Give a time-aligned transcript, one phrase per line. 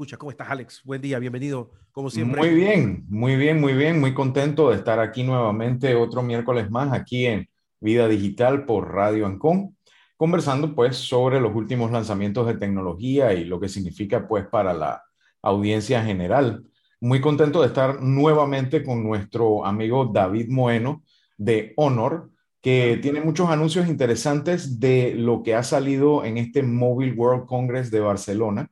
[0.00, 0.16] escucha.
[0.16, 0.80] ¿Cómo estás, Alex?
[0.82, 2.40] Buen día, bienvenido, como siempre.
[2.40, 6.90] Muy bien, muy bien, muy bien, muy contento de estar aquí nuevamente otro miércoles más
[6.94, 9.76] aquí en Vida Digital por Radio Ancon,
[10.16, 15.02] conversando pues sobre los últimos lanzamientos de tecnología y lo que significa pues para la
[15.42, 16.64] audiencia general.
[16.98, 21.02] Muy contento de estar nuevamente con nuestro amigo David Moeno
[21.36, 22.30] de Honor,
[22.62, 27.90] que tiene muchos anuncios interesantes de lo que ha salido en este Mobile World Congress
[27.90, 28.70] de Barcelona,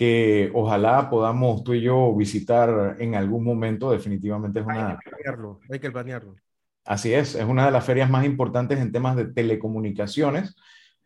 [0.00, 3.92] que ojalá podamos tú y yo visitar en algún momento.
[3.92, 4.92] Definitivamente es una...
[4.92, 6.36] Hay que planearlo, hay que planearlo.
[6.86, 10.56] Así es, es una de las ferias más importantes en temas de telecomunicaciones,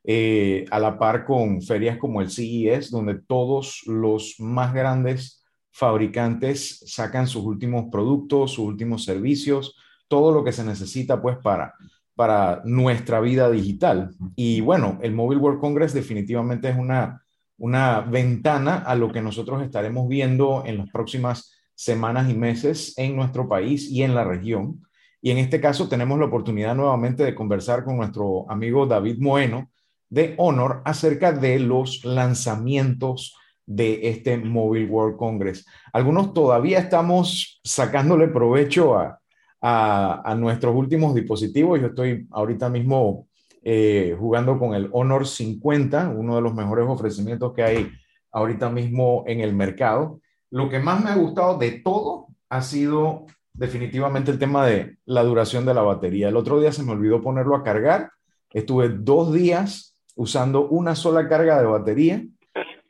[0.04, 6.84] eh, a la par con ferias como el CES, donde todos los más grandes fabricantes
[6.86, 11.74] sacan sus últimos productos, sus últimos servicios, todo lo que se necesita pues para
[12.14, 14.14] para nuestra vida digital.
[14.36, 17.23] Y bueno, el Mobile World Congress definitivamente es una,
[17.58, 23.16] una ventana a lo que nosotros estaremos viendo en las próximas semanas y meses en
[23.16, 24.82] nuestro país y en la región.
[25.20, 29.70] Y en este caso tenemos la oportunidad nuevamente de conversar con nuestro amigo David Moeno
[30.08, 35.66] de Honor acerca de los lanzamientos de este Mobile World Congress.
[35.92, 39.18] Algunos todavía estamos sacándole provecho a,
[39.66, 41.80] a, nuestros últimos dispositivos.
[41.80, 43.28] Yo estoy ahorita mismo
[43.66, 47.90] eh, jugando con el Honor 50, uno de los mejores ofrecimientos que hay
[48.30, 50.20] ahorita mismo en el mercado.
[50.50, 55.22] Lo que más me ha gustado de todo ha sido definitivamente el tema de la
[55.22, 56.28] duración de la batería.
[56.28, 58.10] El otro día se me olvidó ponerlo a cargar.
[58.52, 62.24] Estuve dos días usando una sola carga de batería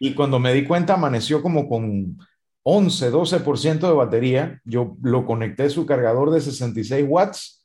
[0.01, 2.19] y cuando me di cuenta amaneció como con
[2.65, 4.61] 11, 12% de batería.
[4.65, 7.65] Yo lo conecté a su cargador de 66 watts,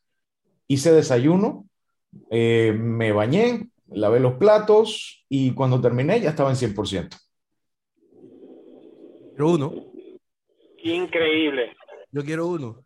[0.68, 1.69] hice desayuno,
[2.30, 7.18] eh, me bañé, lavé los platos y cuando terminé ya estaba en 100%.
[9.30, 9.74] Quiero uno.
[10.84, 11.76] Increíble.
[12.12, 12.84] Yo quiero uno.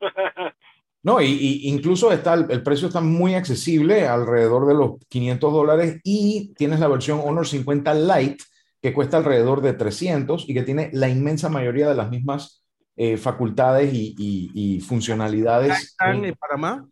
[1.02, 6.00] No, y, incluso está el, el, precio está muy accesible, alrededor de los 500 dólares,
[6.02, 8.42] y tienes la versión Honor 50 Lite,
[8.82, 12.64] que cuesta alrededor de 300 y que tiene la inmensa mayoría de las mismas
[12.96, 15.78] eh, facultades y, funcionalidades.
[15.78, 16.88] ¿Están en Panamá?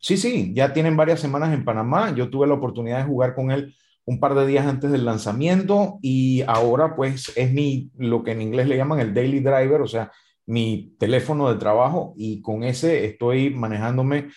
[0.00, 2.14] Sí, sí, ya tienen varias semanas en Panamá.
[2.14, 3.74] Yo tuve la oportunidad de jugar con él
[4.06, 8.42] un par de días antes del lanzamiento y ahora pues es mi, lo que en
[8.42, 10.10] inglés le llaman el daily driver, o sea,
[10.46, 14.30] mi teléfono de trabajo y con ese estoy manejándome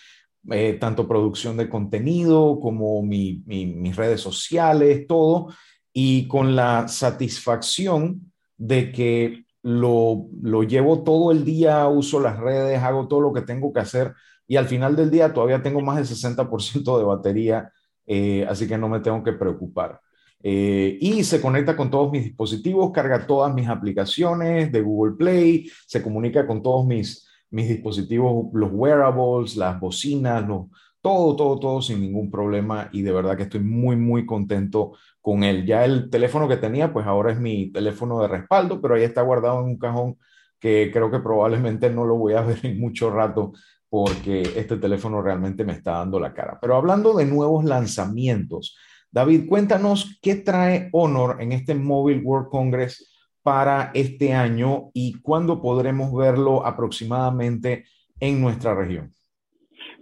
[0.50, 5.48] eh, tanto producción de contenido como mis redes sociales, todo
[5.92, 12.82] y con la satisfacción de que lo, lo, llevo todo el día, uso las redes,
[12.82, 14.12] hago todo lo que tengo que hacer
[14.46, 17.72] y al final del día todavía tengo más del 60% de batería,
[18.06, 20.00] eh, así que no me tengo que preocupar.
[20.42, 25.70] Eh, y se conecta con todos mis dispositivos, carga todas mis aplicaciones de Google Play,
[25.86, 30.66] se comunica con todos mis, mis dispositivos, los wearables, las bocinas, los,
[31.00, 35.44] todo, todo, todo sin ningún problema y de verdad que estoy muy, muy contento con
[35.44, 35.66] él.
[35.66, 39.22] Ya el teléfono que tenía, pues ahora es mi teléfono de respaldo, pero ahí está
[39.22, 40.18] guardado en un cajón
[40.58, 43.52] que creo que probablemente no lo voy a ver en mucho rato
[43.94, 46.58] porque este teléfono realmente me está dando la cara.
[46.60, 48.76] Pero hablando de nuevos lanzamientos,
[49.08, 55.62] David, cuéntanos qué trae Honor en este Mobile World Congress para este año y cuándo
[55.62, 57.84] podremos verlo aproximadamente
[58.18, 59.14] en nuestra región.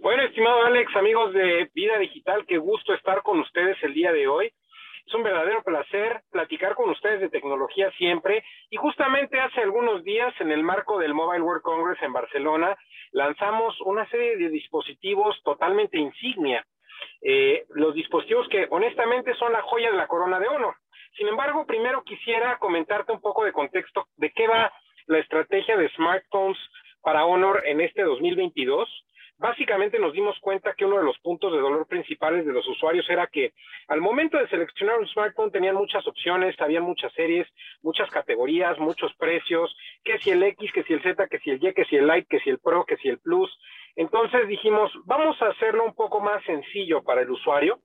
[0.01, 4.27] Bueno, estimado Alex, amigos de Vida Digital, qué gusto estar con ustedes el día de
[4.27, 4.51] hoy.
[5.13, 8.43] Es un verdadero placer platicar con ustedes de tecnología siempre.
[8.71, 12.75] Y justamente hace algunos días, en el marco del Mobile World Congress en Barcelona,
[13.11, 16.65] lanzamos una serie de dispositivos totalmente insignia.
[17.21, 20.77] Eh, los dispositivos que honestamente son la joya de la corona de Honor.
[21.15, 24.73] Sin embargo, primero quisiera comentarte un poco de contexto de qué va
[25.05, 26.57] la estrategia de smartphones
[27.03, 28.89] para Honor en este 2022
[29.37, 33.09] básicamente nos dimos cuenta que uno de los puntos de dolor principales de los usuarios
[33.09, 33.53] era que
[33.87, 37.47] al momento de seleccionar un smartphone tenían muchas opciones, había muchas series,
[37.81, 41.63] muchas categorías, muchos precios, que si el X, que si el Z, que si el
[41.63, 43.51] Y, que si el Lite, que si el Pro, que si el Plus.
[43.95, 47.79] Entonces dijimos, vamos a hacerlo un poco más sencillo para el usuario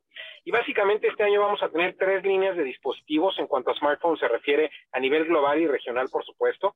[0.45, 4.21] y básicamente este año vamos a tener tres líneas de dispositivos en cuanto a smartphones
[4.21, 6.75] se refiere a nivel global y regional, por supuesto.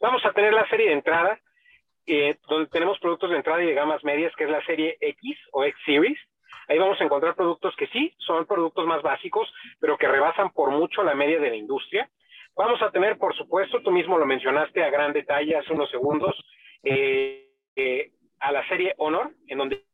[0.00, 1.40] Vamos a tener la serie de entrada,
[2.06, 5.38] eh, donde tenemos productos de entrada y de gamas medias, que es la serie X
[5.52, 6.18] o X Series.
[6.68, 10.70] Ahí vamos a encontrar productos que sí, son productos más básicos, pero que rebasan por
[10.70, 12.08] mucho la media de la industria.
[12.56, 16.34] Vamos a tener, por supuesto, tú mismo lo mencionaste a gran detalle hace unos segundos,
[16.82, 18.10] eh, eh,
[18.40, 19.84] a la serie Honor, en donde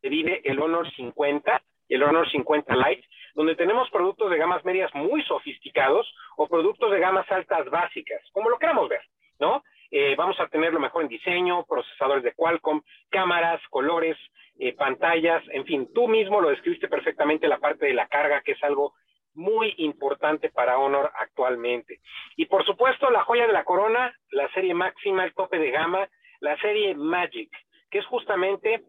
[0.00, 4.64] se vive el Honor 50 y el Honor 50 Lite, donde tenemos productos de gamas
[4.64, 6.06] medias muy sofisticados
[6.36, 9.02] o productos de gamas altas básicas, como lo queramos ver,
[9.38, 9.62] ¿no?
[9.90, 14.16] Eh, vamos a tener lo mejor en diseño, procesadores de Qualcomm, cámaras, colores,
[14.58, 18.52] eh, pantallas, en fin, tú mismo lo describiste perfectamente la parte de la carga, que
[18.52, 18.94] es algo
[19.34, 22.00] muy importante para Honor actualmente.
[22.36, 26.08] Y por supuesto, la joya de la corona, la serie máxima, el tope de gama,
[26.40, 27.50] la serie Magic,
[27.90, 28.82] que es justamente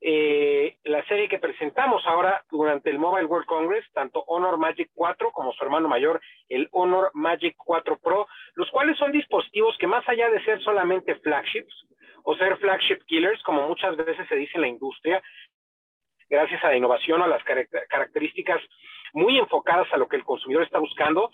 [0.00, 5.30] eh, la serie que presentamos ahora durante el Mobile World Congress, tanto Honor Magic 4
[5.32, 10.08] como su hermano mayor, el Honor Magic 4 Pro, los cuales son dispositivos que más
[10.08, 11.86] allá de ser solamente flagships
[12.24, 15.22] o ser flagship killers, como muchas veces se dice en la industria,
[16.28, 17.42] gracias a la innovación o a las
[17.88, 18.60] características
[19.12, 21.30] muy enfocadas a lo que el consumidor está buscando,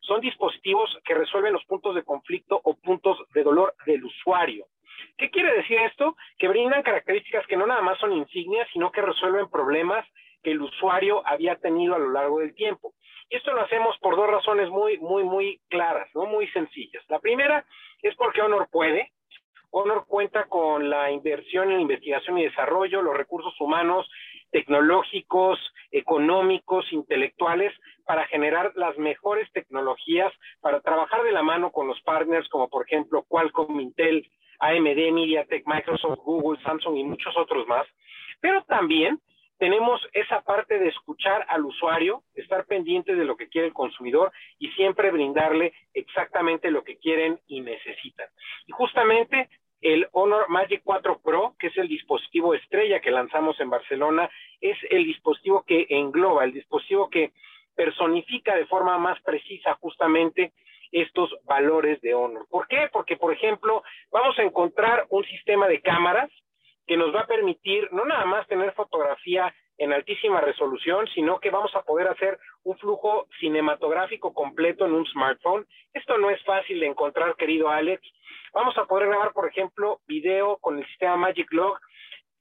[0.00, 4.66] son dispositivos que resuelven los puntos de conflicto o puntos de dolor del usuario.
[5.16, 6.16] ¿Qué quiere decir esto?
[6.38, 10.06] Que brindan características que no nada más son insignias, sino que resuelven problemas
[10.42, 12.94] que el usuario había tenido a lo largo del tiempo.
[13.30, 16.26] Y esto lo hacemos por dos razones muy, muy, muy claras, ¿no?
[16.26, 17.02] Muy sencillas.
[17.08, 17.64] La primera
[18.02, 19.10] es porque Honor puede.
[19.70, 24.06] Honor cuenta con la inversión en investigación y desarrollo, los recursos humanos,
[24.50, 25.58] tecnológicos,
[25.90, 27.72] económicos, intelectuales,
[28.04, 32.84] para generar las mejores tecnologías, para trabajar de la mano con los partners como por
[32.84, 34.28] ejemplo Qualcomm, Intel,
[34.62, 37.86] AMD, MediaTek, Microsoft, Google, Samsung y muchos otros más,
[38.40, 39.20] pero también
[39.58, 44.32] tenemos esa parte de escuchar al usuario, estar pendiente de lo que quiere el consumidor
[44.58, 48.26] y siempre brindarle exactamente lo que quieren y necesitan.
[48.66, 49.48] Y justamente
[49.80, 54.30] el Honor Magic 4 Pro, que es el dispositivo estrella que lanzamos en Barcelona,
[54.60, 57.32] es el dispositivo que engloba, el dispositivo que
[57.74, 60.52] personifica de forma más precisa justamente
[60.92, 62.46] estos valores de Honor.
[62.48, 62.88] ¿Por qué?
[62.92, 66.30] Porque, por ejemplo, vamos a encontrar un sistema de cámaras
[66.86, 71.50] que nos va a permitir no nada más tener fotografía en altísima resolución, sino que
[71.50, 75.66] vamos a poder hacer un flujo cinematográfico completo en un smartphone.
[75.92, 78.02] Esto no es fácil de encontrar, querido Alex.
[78.52, 81.78] Vamos a poder grabar, por ejemplo, video con el sistema Magic Log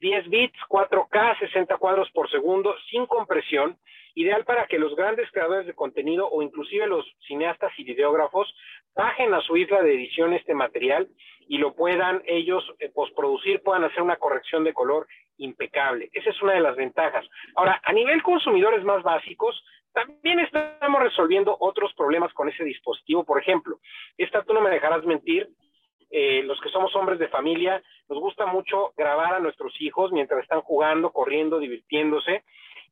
[0.02, 3.78] 10 bits, 4K, 60 cuadros por segundo, sin compresión,
[4.16, 8.54] ideal para que los grandes creadores de contenido o inclusive los cineastas y videógrafos
[8.96, 11.08] bajen a su isla de edición este material
[11.48, 16.10] y lo puedan ellos eh, postproducir, puedan hacer una corrección de color impecable.
[16.14, 17.26] Esa es una de las ventajas.
[17.56, 19.64] Ahora, a nivel consumidores más básicos,
[19.94, 23.26] también estamos resolviendo otros problemas con ese dispositivo.
[23.26, 23.80] Por ejemplo,
[24.18, 25.50] esta tú no me dejarás mentir,
[26.10, 30.44] eh, los que somos hombres de familia, nos gusta mucho grabar a nuestros hijos mientras
[30.44, 32.44] están jugando, corriendo, divirtiéndose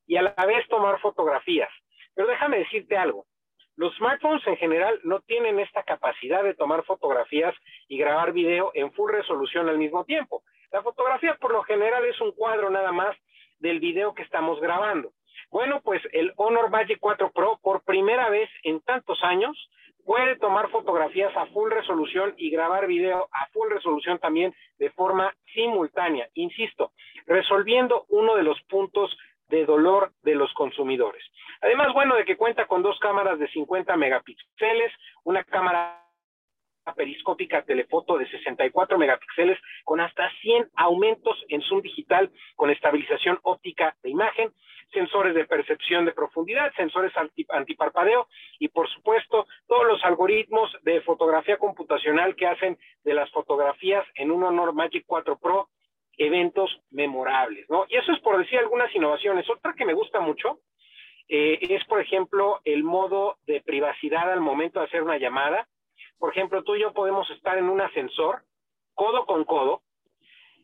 [0.10, 1.70] y a la vez tomar fotografías.
[2.16, 3.28] Pero déjame decirte algo.
[3.76, 7.56] Los smartphones en general no tienen esta capacidad de tomar fotografías
[7.88, 10.42] y grabar video en full resolución al mismo tiempo.
[10.72, 13.16] La fotografía por lo general es un cuadro nada más
[13.60, 15.12] del video que estamos grabando.
[15.52, 19.70] Bueno, pues el Honor Magic 4 Pro por primera vez en tantos años
[20.06, 25.32] puede tomar fotografías a full resolución y grabar video a full resolución también de forma
[25.54, 26.94] simultánea, insisto,
[27.28, 29.16] resolviendo uno de los puntos
[29.50, 31.24] de dolor de los consumidores.
[31.62, 34.92] Además, bueno, de que cuenta con dos cámaras de 50 megapíxeles,
[35.24, 36.06] una cámara
[36.96, 43.96] periscópica telefoto de 64 megapíxeles con hasta 100 aumentos en zoom digital con estabilización óptica
[44.02, 44.52] de imagen
[44.92, 47.14] sensores de percepción de profundidad, sensores
[47.50, 54.06] antiparpadeo y por supuesto todos los algoritmos de fotografía computacional que hacen de las fotografías
[54.16, 55.70] en un Honor Magic 4 Pro
[56.20, 57.86] eventos memorables, ¿no?
[57.88, 59.50] Y eso es por decir algunas innovaciones.
[59.50, 60.60] Otra que me gusta mucho
[61.30, 65.68] eh, es, por ejemplo, el modo de privacidad al momento de hacer una llamada.
[66.20, 68.44] Por ejemplo, tú y yo podemos estar en un ascensor,
[68.94, 69.82] codo con codo,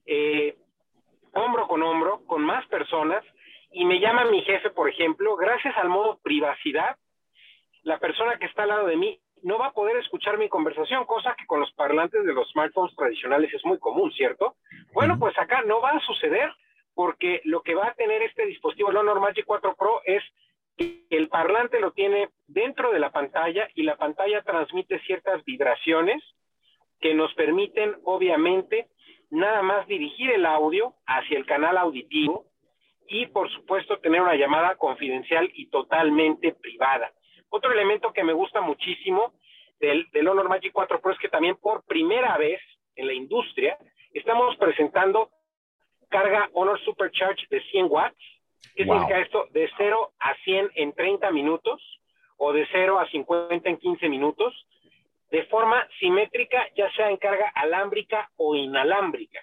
[0.05, 0.57] eh,
[1.33, 3.23] hombro con hombro, con más personas,
[3.71, 6.97] y me llama mi jefe, por ejemplo, gracias al modo privacidad,
[7.83, 11.05] la persona que está al lado de mí no va a poder escuchar mi conversación,
[11.05, 14.55] cosa que con los parlantes de los smartphones tradicionales es muy común, ¿cierto?
[14.91, 16.51] Bueno, pues acá no va a suceder
[16.95, 20.23] porque lo que va a tener este dispositivo, el Honor Magic 4 Pro, es
[20.75, 26.23] que el parlante lo tiene dentro de la pantalla y la pantalla transmite ciertas vibraciones
[26.99, 28.87] que nos permiten, obviamente,
[29.29, 32.45] nada más dirigir el audio hacia el canal auditivo
[33.07, 37.13] y por supuesto tener una llamada confidencial y totalmente privada.
[37.55, 39.31] Otro elemento que me gusta muchísimo
[39.79, 42.59] del, Honor Magic 4 Pro es que también por primera vez
[42.97, 43.77] en la industria
[44.11, 45.29] estamos presentando
[46.09, 48.17] carga Honor Supercharge de 100 watts.
[48.75, 49.47] ¿Qué significa esto?
[49.51, 51.81] De 0 a 100 en 30 minutos
[52.35, 54.53] o de 0 a 50 en 15 minutos
[55.31, 59.39] de forma simétrica, ya sea en carga alámbrica o inalámbrica.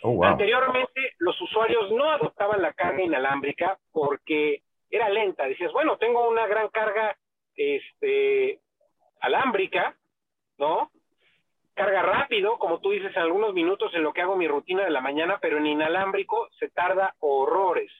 [0.00, 5.46] Oh, Anteriormente, los usuarios no adoptaban la carga inalámbrica porque era lenta.
[5.46, 7.14] Decías, bueno, tengo una gran carga
[7.56, 8.60] este,
[9.20, 9.96] alámbrica,
[10.58, 10.90] ¿no?
[11.74, 14.90] Carga rápido, como tú dices, en algunos minutos en lo que hago mi rutina de
[14.90, 17.90] la mañana, pero en inalámbrico se tarda horrores,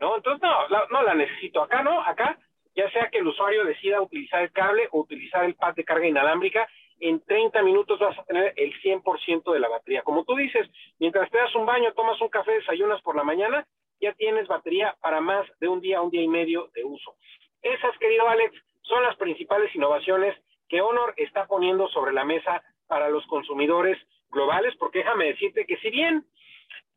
[0.00, 0.16] ¿no?
[0.16, 1.62] Entonces, no, no la necesito.
[1.62, 2.38] Acá no, acá,
[2.74, 6.06] ya sea que el usuario decida utilizar el cable o utilizar el pad de carga
[6.06, 6.68] inalámbrica,
[7.02, 10.02] en 30 minutos vas a tener el 100% de la batería.
[10.02, 10.68] Como tú dices,
[11.00, 13.66] mientras te das un baño, tomas un café, desayunas por la mañana,
[14.00, 17.16] ya tienes batería para más de un día, un día y medio de uso.
[17.60, 20.36] Esas, querido Alex, son las principales innovaciones
[20.68, 23.98] que Honor está poniendo sobre la mesa para los consumidores
[24.30, 26.24] globales, porque déjame decirte que si bien,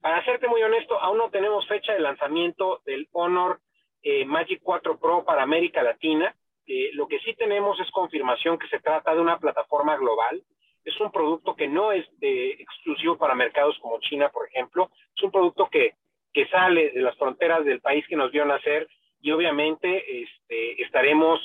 [0.02, 3.60] para serte muy honesto, aún no tenemos fecha de lanzamiento del Honor
[4.02, 6.36] eh, Magic 4 Pro para América Latina,
[6.68, 10.42] eh, lo que sí tenemos es confirmación que se trata de una plataforma global.
[10.84, 14.92] Es un producto que no es exclusivo para mercados como China, por ejemplo.
[15.16, 15.96] Es un producto que,
[16.34, 18.88] que sale de las fronteras del país que nos vio nacer
[19.22, 21.40] y obviamente este, estaremos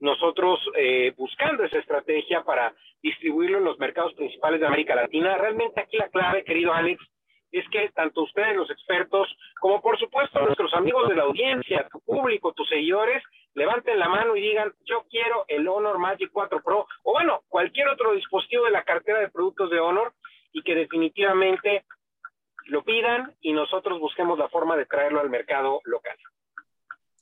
[0.00, 5.36] nosotros eh, buscando esa estrategia para distribuirlo en los mercados principales de América Latina.
[5.36, 7.02] Realmente aquí la clave, querido Alex,
[7.52, 9.28] es que tanto ustedes, los expertos,
[9.60, 13.22] como por supuesto nuestros amigos de la audiencia, tu público, tus seguidores,
[13.54, 17.88] levanten la mano y digan, yo quiero el Honor Magic 4 Pro, o bueno, cualquier
[17.88, 20.12] otro dispositivo de la cartera de productos de Honor,
[20.52, 21.84] y que definitivamente
[22.66, 26.16] lo pidan y nosotros busquemos la forma de traerlo al mercado local.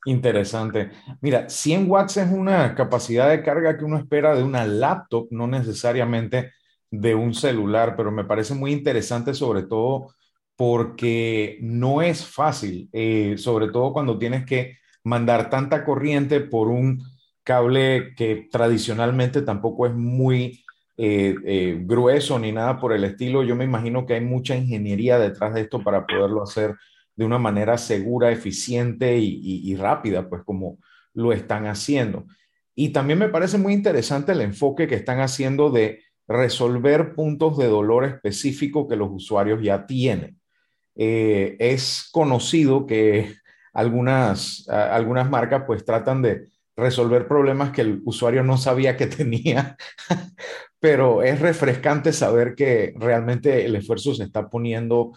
[0.04, 0.90] Interesante.
[1.20, 5.46] Mira, 100 watts es una capacidad de carga que uno espera de una laptop, no
[5.46, 6.52] necesariamente
[6.90, 10.08] de un celular, pero me parece muy interesante sobre todo
[10.56, 17.02] porque no es fácil, eh, sobre todo cuando tienes que mandar tanta corriente por un
[17.44, 20.64] cable que tradicionalmente tampoco es muy
[20.96, 23.42] eh, eh, grueso ni nada por el estilo.
[23.44, 26.76] Yo me imagino que hay mucha ingeniería detrás de esto para poderlo hacer
[27.16, 30.78] de una manera segura, eficiente y, rápida, pues como
[31.14, 32.26] lo están haciendo.
[32.74, 37.66] Y también me parece muy interesante el enfoque que están haciendo de resolver puntos de
[37.66, 40.38] dolor específicos que los usuarios ya tienen.
[40.94, 43.34] Eh, es conocido que
[43.72, 49.76] algunas, algunas marcas pues tratan de resolver problemas que el usuario no sabía que tenía,
[50.80, 55.12] pero es refrescante saber que realmente el esfuerzo se está poniendo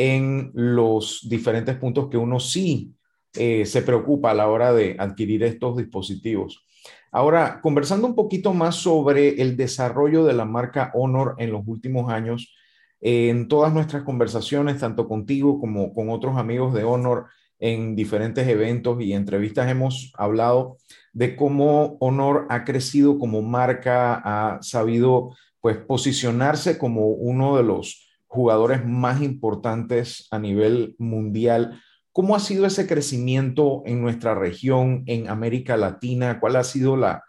[0.00, 2.94] en los diferentes puntos que uno sí
[3.34, 6.64] eh, se preocupa a la hora de adquirir estos dispositivos.
[7.12, 12.10] Ahora, conversando un poquito más sobre el desarrollo de la marca Honor en los últimos
[12.10, 12.54] años,
[13.02, 17.26] en todas nuestras conversaciones, tanto contigo como con otros amigos de Honor
[17.58, 20.78] en diferentes eventos y entrevistas, hemos hablado
[21.12, 28.09] de cómo Honor ha crecido como marca, ha sabido pues posicionarse como uno de los
[28.30, 31.82] jugadores más importantes a nivel mundial.
[32.12, 36.38] ¿Cómo ha sido ese crecimiento en nuestra región, en América Latina?
[36.38, 37.24] ¿Cuál ha sido la,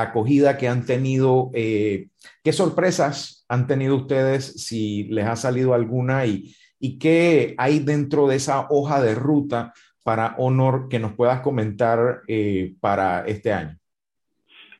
[0.00, 1.50] acogida que han tenido?
[1.54, 2.06] Eh,
[2.44, 6.24] ¿Qué sorpresas han tenido ustedes, si les ha salido alguna?
[6.24, 9.72] Y, ¿Y qué hay dentro de esa hoja de ruta
[10.04, 13.76] para Honor que nos puedas comentar eh, para este año?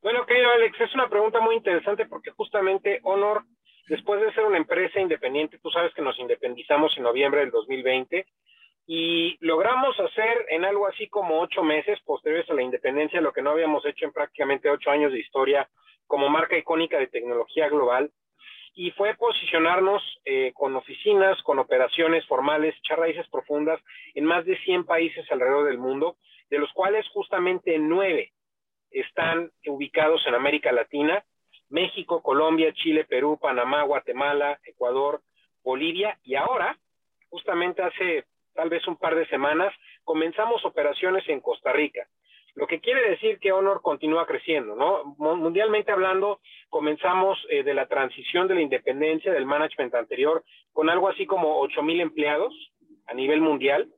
[0.03, 3.45] Bueno, querido Alex, es una pregunta muy interesante porque justamente Honor
[3.87, 8.27] Después de ser una empresa independiente, tú sabes que nos independizamos en noviembre del 2020
[8.87, 13.43] y logramos hacer en algo así como ocho meses posteriores a la independencia lo que
[13.43, 15.69] no habíamos hecho en prácticamente ocho años de historia
[16.07, 18.11] como marca icónica de tecnología global
[18.75, 23.81] y fue posicionarnos eh, con oficinas, con operaciones formales, echar raíces profundas
[24.15, 26.17] en más de 100 países alrededor del mundo,
[26.51, 28.33] de los cuales justamente nueve
[28.91, 31.25] están ubicados en América Latina
[31.69, 35.21] México, Colombia, Chile, Perú, Panamá, Guatemala, Ecuador,
[35.63, 36.79] Bolivia y ahora,
[37.31, 42.07] justamente hace tal vez un par de semanas, comenzamos operaciones en Costa Rica.
[42.55, 45.17] Lo que quiere decir que Honor continúa creciendo, ¿no?
[45.19, 51.09] Mundialmente hablando, comenzamos eh, de la transición de la independencia del management anterior con algo
[51.09, 52.55] así como 8 mil empleados
[53.07, 53.89] a nivel mundial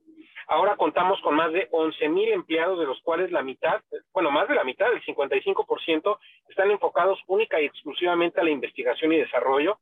[0.49, 3.81] Ahora contamos con más de 11 mil empleados, de los cuales la mitad,
[4.13, 9.11] bueno, más de la mitad, el 55%, están enfocados única y exclusivamente a la investigación
[9.11, 9.77] y desarrollo.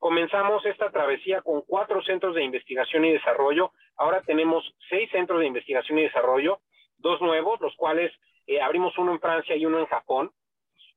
[0.00, 3.72] Comenzamos esta travesía con cuatro centros de investigación y desarrollo.
[3.96, 6.58] Ahora tenemos seis centros de investigación y desarrollo,
[6.98, 8.12] dos nuevos, los cuales
[8.48, 10.32] eh, abrimos uno en Francia y uno en Japón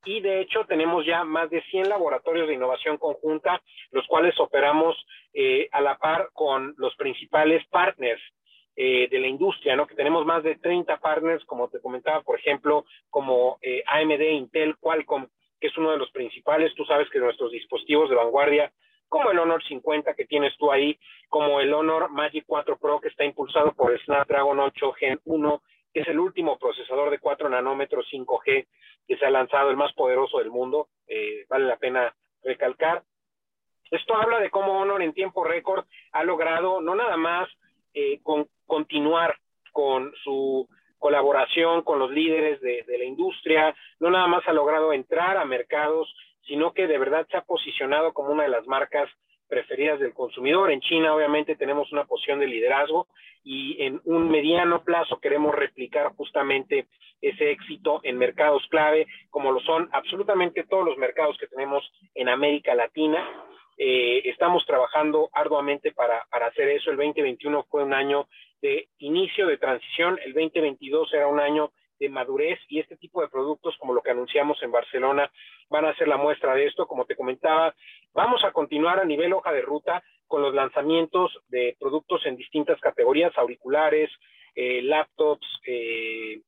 [0.05, 4.95] y de hecho tenemos ya más de 100 laboratorios de innovación conjunta, los cuales operamos
[5.33, 8.21] eh, a la par con los principales partners
[8.75, 9.85] eh, de la industria, ¿no?
[9.85, 14.77] Que tenemos más de 30 partners, como te comentaba, por ejemplo, como eh, AMD, Intel,
[14.77, 15.27] Qualcomm,
[15.59, 16.73] que es uno de los principales.
[16.75, 18.71] Tú sabes que nuestros dispositivos de vanguardia,
[19.07, 20.97] como el Honor 50 que tienes tú ahí,
[21.29, 25.61] como el Honor Magic 4 Pro que está impulsado por el Snapdragon 8 Gen 1
[25.93, 28.65] que es el último procesador de 4 nanómetros 5G
[29.07, 33.03] que se ha lanzado, el más poderoso del mundo, eh, vale la pena recalcar.
[33.91, 37.47] Esto habla de cómo Honor en tiempo récord ha logrado no nada más
[37.93, 39.37] eh, con, continuar
[39.71, 40.67] con su
[41.03, 46.07] colaboración con los líderes de, la industria, no nada más ha logrado entrar a mercados,
[46.47, 49.09] sino que de verdad se ha posicionado como una de las marcas
[49.49, 50.71] preferidas del consumidor.
[50.71, 53.07] En China, obviamente, tenemos una posición de liderazgo
[53.43, 56.87] y en un mediano plazo queremos replicar justamente
[57.21, 61.83] ese éxito en mercados clave, como lo son absolutamente todos los mercados que tenemos
[62.15, 63.27] en América Latina.
[63.77, 66.91] Eh, estamos trabajando arduamente para, para hacer eso.
[66.91, 68.29] El 2021 fue un año
[68.63, 73.27] de inicio de transición, el 2022 era un año de madurez y este tipo de
[73.27, 75.29] productos como lo que anunciamos en Barcelona
[75.69, 76.87] van a ser la muestra de esto.
[76.87, 77.75] Como te comentaba,
[78.13, 82.79] vamos a continuar a nivel hoja de ruta con los lanzamientos de productos en distintas
[82.79, 84.09] categorías, auriculares,
[84.55, 86.39] eh, laptops, eh,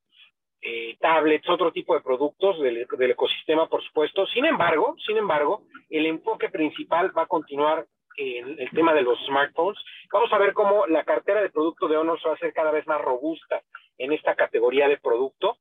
[0.61, 4.25] eh, tablets, otro tipo de productos del, del, ecosistema, por supuesto.
[4.27, 7.85] Sin embargo, sin embargo, el enfoque principal va a continuar
[8.17, 9.79] en el tema de los smartphones.
[10.11, 12.71] Vamos a ver cómo la cartera de producto de Honor se va a hacer cada
[12.71, 13.61] vez más robusta
[13.97, 15.57] en esta categoría de producto.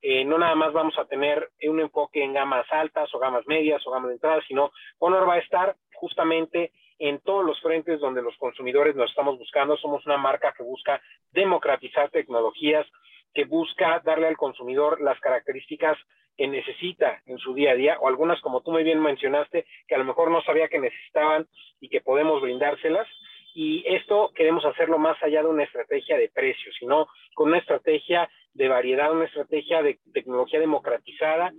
[0.00, 3.84] Eh, no nada más vamos a tener un enfoque en gamas altas o gamas medias
[3.86, 8.22] o gamas de entrada, sino Honor va a estar justamente en todos los frentes donde
[8.22, 9.76] los consumidores nos estamos buscando.
[9.76, 11.00] Somos una marca que busca
[11.32, 12.86] democratizar tecnologías,
[13.32, 15.98] que busca darle al consumidor las características
[16.36, 19.94] que necesita en su día a día, o algunas, como tú muy bien mencionaste, que
[19.94, 21.46] a lo mejor no sabía que necesitaban
[21.80, 23.06] y que podemos brindárselas.
[23.54, 28.28] Y esto queremos hacerlo más allá de una estrategia de precios, sino con una estrategia
[28.52, 31.52] de variedad, una estrategia de tecnología democratizada.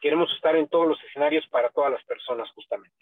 [0.00, 2.96] Queremos estar en todos los escenarios para todas las personas, justamente.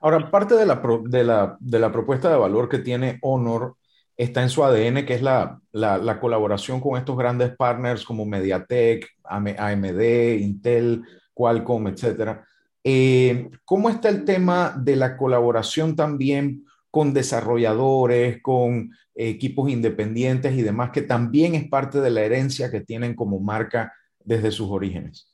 [0.00, 3.76] Ahora, parte de la, de la, de la propuesta de valor que tiene Honor
[4.18, 8.26] está en su ADN, que es la, la, la, colaboración con estos grandes partners como
[8.26, 10.02] Mediatek, AMD,
[10.40, 12.40] Intel, Qualcomm, etc.
[12.82, 20.62] Eh, ¿Cómo está el tema de la colaboración también con desarrolladores, con equipos independientes y
[20.62, 25.32] demás, que también es parte de la herencia que tienen como marca desde sus orígenes?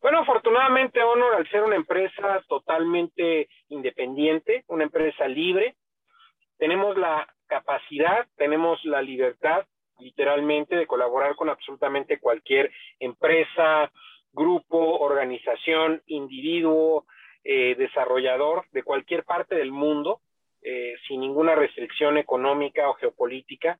[0.00, 5.76] Bueno, afortunadamente Honor, al ser una empresa totalmente independiente, una empresa libre,
[6.56, 9.66] tenemos la capacidad, tenemos la libertad
[9.98, 13.92] literalmente de colaborar con absolutamente cualquier empresa,
[14.32, 17.04] grupo, organización, individuo,
[17.44, 20.22] eh, desarrollador de cualquier parte del mundo,
[20.62, 23.78] eh, sin ninguna restricción económica o geopolítica.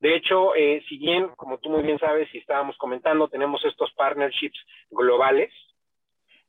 [0.00, 3.92] De hecho, eh, si bien, como tú muy bien sabes y estábamos comentando, tenemos estos
[3.92, 4.58] partnerships
[4.90, 5.52] globales,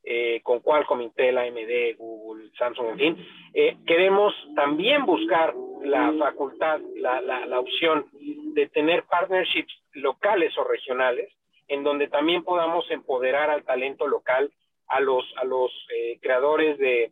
[0.06, 6.80] eh, con Qualcomm, Intel, AMD, Google, Samsung, en fin, eh, queremos también buscar la facultad,
[6.96, 11.32] la, la, la, opción de tener partnerships locales o regionales,
[11.68, 14.52] en donde también podamos empoderar al talento local,
[14.88, 17.12] a los, a los eh, creadores de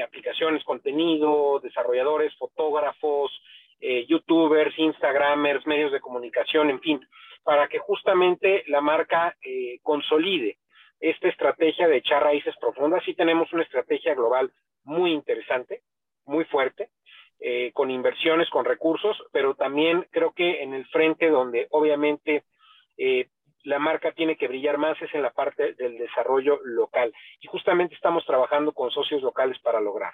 [0.00, 3.32] aplicaciones, contenido, desarrolladores, fotógrafos,
[3.84, 7.04] eh, youtubers, instagramers, medios de comunicación, en fin,
[7.42, 10.58] para que justamente la marca eh, consolide
[11.00, 13.02] esta estrategia de echar raíces profundas.
[13.04, 14.52] Sí tenemos una estrategia global
[14.84, 15.82] muy interesante,
[16.26, 16.90] muy fuerte,
[17.44, 22.44] eh, con inversiones, con recursos, pero también creo que en el frente donde obviamente
[22.96, 23.28] eh,
[23.64, 27.12] la marca tiene que brillar más es en la parte del desarrollo local.
[27.40, 30.12] Y justamente estamos trabajando con socios locales para lograr.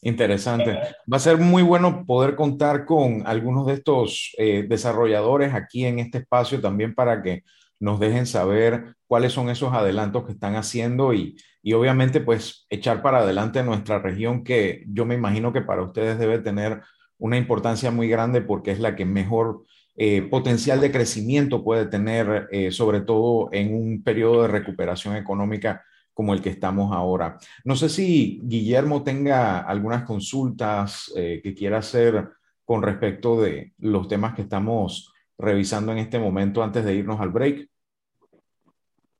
[0.00, 0.72] Interesante.
[1.12, 5.98] Va a ser muy bueno poder contar con algunos de estos eh, desarrolladores aquí en
[5.98, 7.44] este espacio también para que
[7.80, 13.02] nos dejen saber cuáles son esos adelantos que están haciendo y, y, obviamente pues echar
[13.02, 16.82] para adelante nuestra región que yo me imagino que para ustedes debe tener
[17.18, 19.64] una importancia muy grande porque es la que mejor
[19.96, 25.82] eh, potencial de crecimiento puede tener, eh, sobre todo en un periodo de recuperación económica
[26.14, 27.38] como el que estamos ahora.
[27.64, 32.28] No sé si Guillermo tenga algunas consultas eh, que quiera hacer
[32.64, 37.30] con respecto de los temas que estamos revisando en este momento antes de irnos al
[37.30, 37.68] break?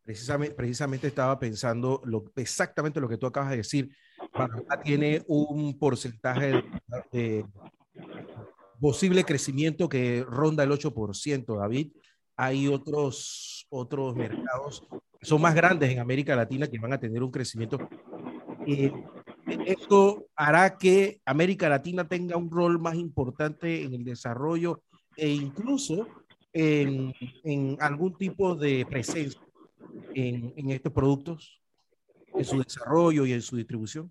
[0.06, 2.00] Precisamente, estaba pensando
[2.36, 3.90] exactamente lo que tú acabas de decir.
[4.32, 6.62] Panamá tiene un porcentaje
[7.10, 7.44] de,
[8.80, 11.90] posible crecimiento que ronda el 8%, David.
[12.36, 14.86] Hay otros, otros mercados
[15.18, 17.76] que son más grandes en América Latina que van a tener un crecimiento.
[18.64, 18.92] Eh,
[19.66, 24.84] esto hará que América Latina tenga un rol más importante en el desarrollo
[25.16, 26.06] e incluso
[26.52, 29.45] en algún tipo de presencia
[30.14, 31.60] en, estos productos,
[32.34, 34.10] en su desarrollo y en su distribución?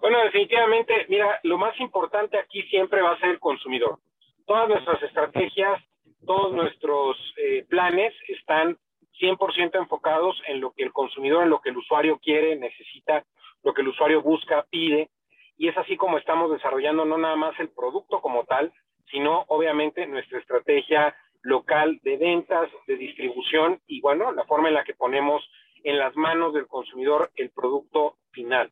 [0.00, 3.98] Bueno, definitivamente, mira, lo más importante aquí siempre va a ser el consumidor.
[4.46, 5.82] Todas nuestras estrategias
[6.24, 8.78] todos nuestros eh, planes están
[9.20, 13.24] 100% enfocados en lo que el consumidor, en lo que el usuario quiere, necesita,
[13.62, 15.10] lo que el usuario busca, pide.
[15.56, 18.72] Y es así como estamos desarrollando no nada más el producto como tal,
[19.10, 24.84] sino obviamente nuestra estrategia local de ventas, de distribución y bueno, la forma en la
[24.84, 25.48] que ponemos
[25.84, 28.70] en las manos del consumidor el producto final.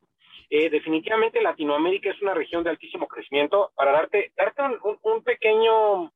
[0.49, 3.71] Eh, definitivamente Latinoamérica es una región de altísimo crecimiento.
[3.75, 6.11] Para darte, darte un, un pequeño,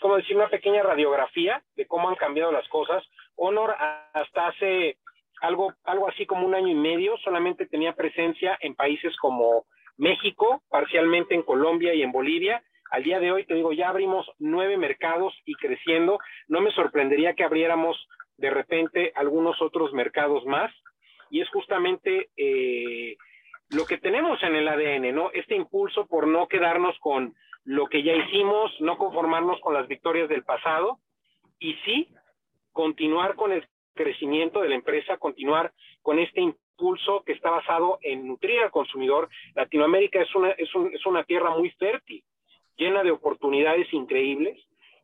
[0.00, 3.04] como decir, una pequeña radiografía de cómo han cambiado las cosas.
[3.36, 3.74] Honor
[4.14, 4.98] hasta hace
[5.42, 9.66] algo, algo así como un año y medio solamente tenía presencia en países como
[9.98, 14.30] México, parcialmente en Colombia y en Bolivia, al día de hoy, te digo, ya abrimos
[14.38, 16.18] nueve mercados y creciendo.
[16.46, 17.96] No me sorprendería que abriéramos
[18.36, 20.70] de repente algunos otros mercados más.
[21.30, 23.16] Y es justamente eh,
[23.70, 25.30] lo que tenemos en el ADN, ¿no?
[25.32, 30.28] Este impulso por no quedarnos con lo que ya hicimos, no conformarnos con las victorias
[30.28, 30.98] del pasado
[31.58, 32.08] y sí
[32.72, 38.26] continuar con el crecimiento de la empresa, continuar con este impulso que está basado en
[38.26, 39.30] nutrir al consumidor.
[39.54, 42.22] Latinoamérica es una, es, es una tierra muy fértil
[42.76, 44.58] llena de oportunidades increíbles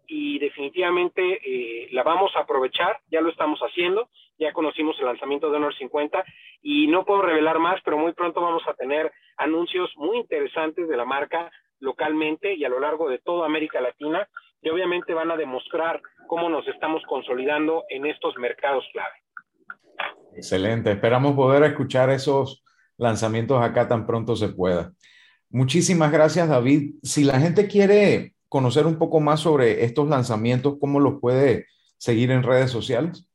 [0.07, 5.51] y definitivamente eh, la vamos a aprovechar, ya lo estamos haciendo, ya conocimos el lanzamiento
[5.51, 6.25] de Honor 50
[6.63, 10.97] y no puedo revelar más, pero muy pronto vamos a tener anuncios muy interesantes de
[10.97, 11.51] la marca
[11.81, 14.29] localmente y a lo largo de toda América Latina
[14.63, 19.15] que obviamente van a demostrar cómo nos estamos consolidando en estos mercados clave.
[20.35, 22.65] Excelente, esperamos poder escuchar esos
[22.97, 24.93] lanzamientos acá tan pronto se pueda.
[25.51, 26.95] Muchísimas gracias, David.
[27.03, 32.31] Si la gente quiere conocer un poco más sobre estos lanzamientos, ¿cómo los puede seguir
[32.31, 33.27] en redes sociales?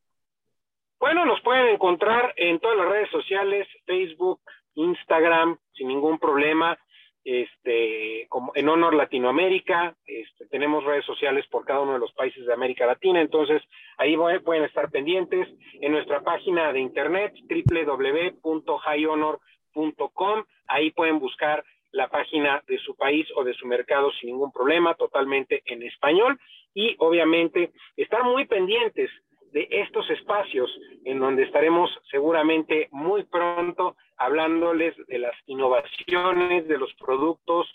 [1.00, 4.42] Bueno, nos pueden encontrar en todas las redes sociales, Facebook,
[4.76, 6.78] Instagram, sin ningún problema.
[7.26, 12.46] Este, como en Honor Latinoamérica, este, tenemos redes sociales por cada uno de los países
[12.46, 13.62] de América Latina, entonces
[13.98, 15.48] ahí pueden estar pendientes
[15.80, 23.44] en nuestra página de internet www.highhonor.com, ahí pueden buscar la página de su país o
[23.44, 26.40] de su mercado sin ningún problema, totalmente en español
[26.74, 29.10] y obviamente estar muy pendientes
[29.52, 30.70] de estos espacios
[31.06, 37.68] en donde estaremos seguramente muy pronto hablándoles de las innovaciones, de los productos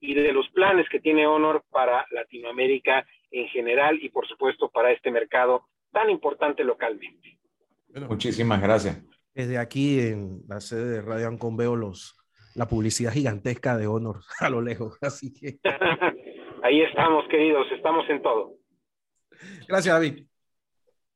[0.00, 4.92] y de los planes que tiene Honor para Latinoamérica en general y por supuesto para
[4.92, 7.38] este mercado tan importante localmente.
[8.08, 9.02] muchísimas gracias.
[9.34, 12.21] Desde aquí en la sede de Radio Ancon veo los
[12.54, 14.98] la publicidad gigantesca de Honor a lo lejos.
[15.00, 15.58] Así que.
[16.62, 18.54] Ahí estamos, queridos, estamos en todo.
[19.66, 20.24] Gracias, David.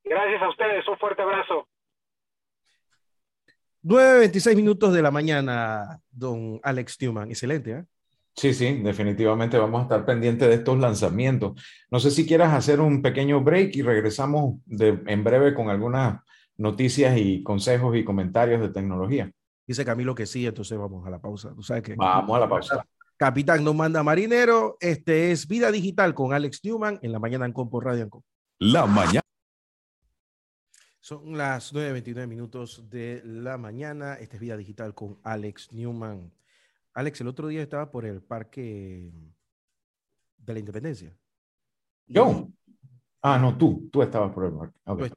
[0.03, 1.69] Gracias a ustedes, un fuerte abrazo.
[3.85, 7.31] 9.26 minutos de la mañana, don Alex Newman.
[7.31, 7.85] Excelente, ¿eh?
[8.35, 11.53] Sí, sí, definitivamente vamos a estar pendientes de estos lanzamientos.
[11.91, 16.21] No sé si quieras hacer un pequeño break y regresamos de, en breve con algunas
[16.59, 19.31] noticias y consejos y comentarios de tecnología.
[19.67, 21.53] Dice Camilo que sí, entonces vamos a la pausa.
[21.61, 22.87] sabes que vamos a la pausa.
[23.17, 24.77] Capitán no manda marinero.
[24.79, 28.03] Este es Vida Digital con Alex Newman en la mañana en Compo Radio.
[28.03, 28.11] En
[28.59, 29.23] La mañana.
[31.01, 34.15] Son las 9.29 minutos de la mañana.
[34.15, 36.33] Este es Vida Digital con Alex Newman.
[36.93, 39.11] Alex, el otro día estaba por el Parque
[40.37, 41.17] de la Independencia.
[42.07, 42.49] ¿Yo?
[43.23, 43.89] Ah, no, tú.
[43.93, 44.79] Tú estabas por el parque.
[44.85, 45.11] Okay.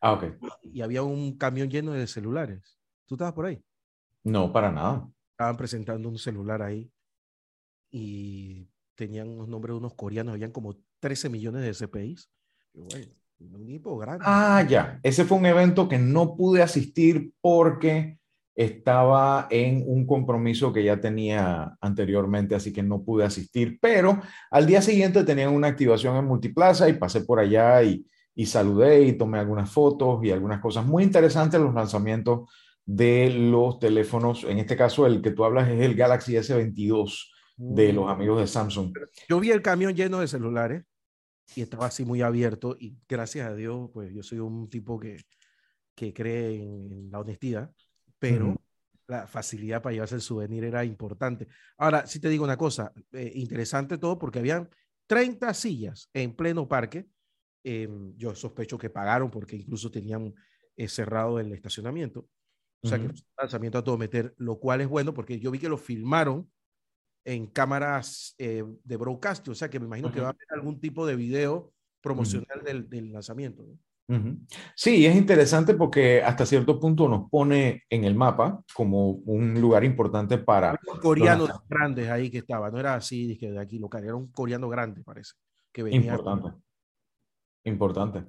[0.00, 0.24] Ah, ok.
[0.62, 2.78] Y había un camión lleno de celulares.
[3.06, 3.62] ¿Tú estabas por ahí?
[4.24, 5.08] No, para nada.
[5.32, 6.90] Estaban presentando un celular ahí
[7.90, 12.30] y tenían unos nombres de unos coreanos, habían como 13 millones de CPIs.
[12.74, 14.24] un equipo grande.
[14.26, 15.00] Ah, ya.
[15.02, 18.18] Ese fue un evento que no pude asistir porque
[18.54, 24.66] estaba en un compromiso que ya tenía anteriormente, así que no pude asistir, pero al
[24.66, 29.12] día siguiente tenían una activación en Multiplaza y pasé por allá y, y saludé y
[29.14, 32.50] tomé algunas fotos y algunas cosas muy interesantes, los lanzamientos
[32.84, 34.44] de los teléfonos.
[34.44, 38.08] En este caso, el que tú hablas es el Galaxy S22 de los mm.
[38.08, 38.92] amigos de Samsung.
[39.28, 40.84] Yo vi el camión lleno de celulares
[41.54, 45.18] y estaba así muy abierto y gracias a Dios, pues yo soy un tipo que,
[45.94, 47.72] que cree en, la honestidad,
[48.18, 48.60] pero
[49.06, 51.48] la facilidad para llevarse el souvenir era importante.
[51.76, 54.68] Ahora, sí te digo una cosa, eh, interesante todo porque habían
[55.06, 57.06] 30 sillas en pleno parque.
[57.64, 60.34] Em, yo sospecho que pagaron porque incluso tenían
[60.76, 62.28] eh, cerrado el estacionamiento.
[62.84, 65.58] O sea, que el lanzamiento a todo meter, lo cual es bueno porque yo vi
[65.58, 66.50] que lo filmaron
[67.24, 70.80] en cámaras eh, de broadcast, o sea que me imagino que va a haber algún
[70.80, 73.64] tipo de video promocional del, del, lanzamiento.
[74.74, 79.84] Sí, es interesante porque hasta cierto punto nos pone en el mapa como un lugar
[79.84, 80.78] importante para...
[80.92, 84.68] Un coreano grandes ahí que estaba, no era así de aquí local, era un coreano
[84.68, 85.32] grande parece,
[85.72, 86.00] que venía...
[86.00, 86.58] Importante.
[87.64, 88.24] Importante.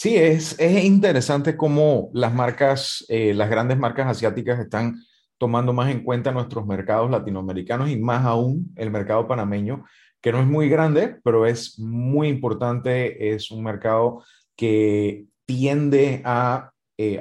[0.00, 4.96] Sí, es, es interesante cómo las marcas, eh, las grandes marcas asiáticas están
[5.36, 9.84] tomando más en cuenta nuestros mercados latinoamericanos y más aún el mercado panameño,
[10.22, 14.24] que no es muy grande, pero es muy importante, es un mercado
[14.56, 17.20] que tiende a, eh,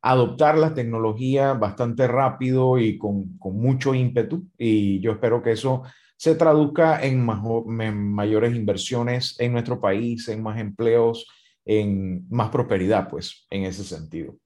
[0.00, 5.82] adoptar la tecnología bastante rápido y con, con, mucho ímpetu, y yo espero que eso
[6.22, 11.26] se traduzca en, mayores inversiones en nuestro país, en más empleos,
[11.64, 14.36] en más prosperidad, pues, en ese sentido.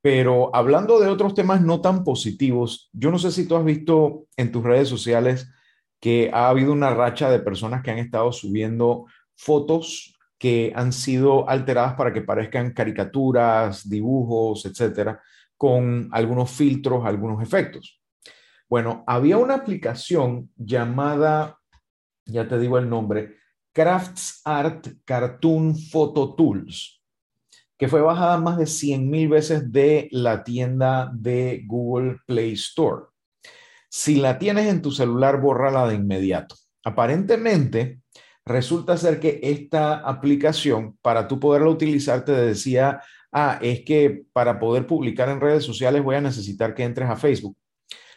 [0.00, 4.26] Pero hablando de otros temas no tan positivos, yo no sé si tú has visto
[4.36, 5.48] en tus redes sociales
[6.00, 9.06] que ha habido una racha de personas que han estado subiendo
[9.36, 15.22] fotos que han sido alteradas para que parezcan caricaturas, dibujos, etcétera,
[15.56, 17.97] con algunos filtros, algunos efectos.
[18.68, 21.58] Bueno, había una aplicación llamada,
[22.26, 23.36] ya te digo el nombre,
[23.72, 27.02] Crafts Art Cartoon Photo Tools,
[27.78, 33.06] que fue bajada más de 100 mil veces de la tienda de Google Play Store.
[33.88, 36.54] Si la tienes en tu celular, bórrala de inmediato.
[36.84, 38.02] Aparentemente,
[38.44, 43.00] resulta ser que esta aplicación, para tú poderla utilizar, te decía,
[43.32, 47.16] ah, es que para poder publicar en redes sociales voy a necesitar que entres a
[47.16, 47.56] Facebook.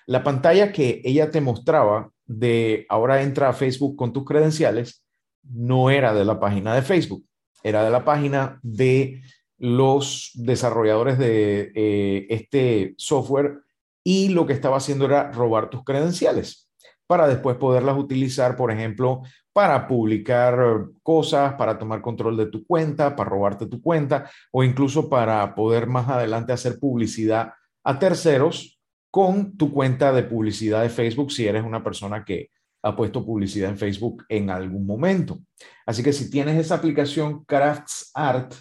[0.08, 5.04] La pantalla que ella te mostraba de ahora entra a Facebook con tus credenciales
[5.44, 7.26] no era de la página de Facebook,
[7.64, 9.22] era de la página de
[9.58, 13.60] los desarrolladores de eh, este software
[14.04, 16.68] y lo que estaba haciendo era robar tus credenciales
[17.06, 19.22] para después poderlas utilizar, por ejemplo,
[19.54, 25.10] para publicar cosas, para tomar control de tu cuenta, para robarte tu cuenta o incluso
[25.10, 27.52] para poder más adelante hacer publicidad
[27.84, 28.81] a terceros
[29.12, 32.50] con tu cuenta de publicidad de Facebook si eres una persona que
[32.84, 35.40] ha puesto publicidad en Facebook en algún momento.
[35.86, 38.56] Así que si tienes esa aplicación Crafts Art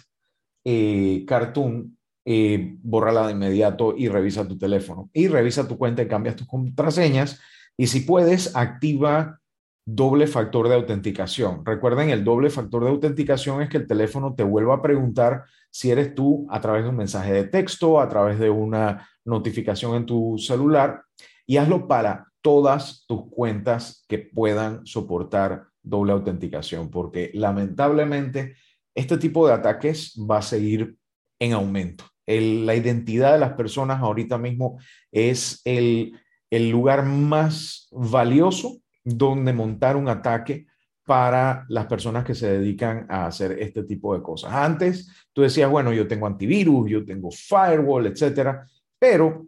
[0.63, 5.09] eh, Cartoon, eh, bórrala de inmediato y revisa tu teléfono.
[5.13, 7.39] Y revisa tu cuenta y cambias tus contraseñas.
[7.77, 9.40] Y si puedes, activa
[9.85, 11.65] doble factor de autenticación.
[11.65, 15.89] Recuerden, el doble factor de autenticación es que el teléfono te vuelva a preguntar si
[15.89, 20.05] eres tú a través de un mensaje de texto, a través de una notificación en
[20.05, 21.03] tu celular
[21.45, 28.55] y hazlo para todas tus cuentas que puedan soportar doble autenticación, porque lamentablemente
[28.95, 30.95] este tipo de ataques va a seguir
[31.39, 32.05] en aumento.
[32.27, 34.79] la identidad de las personas ahorita mismo
[35.11, 36.19] es el,
[36.51, 40.67] el lugar más valioso donde montar un ataque
[41.05, 44.53] para las personas que se dedican a hacer este tipo de cosas.
[44.53, 48.67] Antes tú decías, bueno, yo tengo antivirus, yo tengo firewall, etcétera,
[48.99, 49.47] pero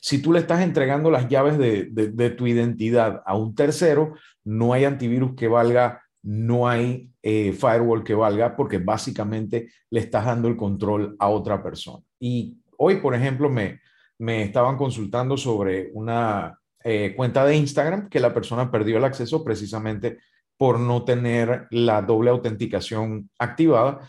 [0.00, 4.14] si tú le estás entregando las llaves de, tu identidad a un tercero,
[4.44, 10.24] no hay antivirus que valga, no hay eh, firewall que valga, porque básicamente le estás
[10.24, 12.04] dando el control a otra persona.
[12.20, 13.80] Y hoy, por ejemplo, me,
[14.18, 19.44] me estaban consultando sobre una eh, cuenta de Instagram que la persona perdió el acceso
[19.44, 20.18] precisamente
[20.56, 24.00] por no tener la doble autenticación activada.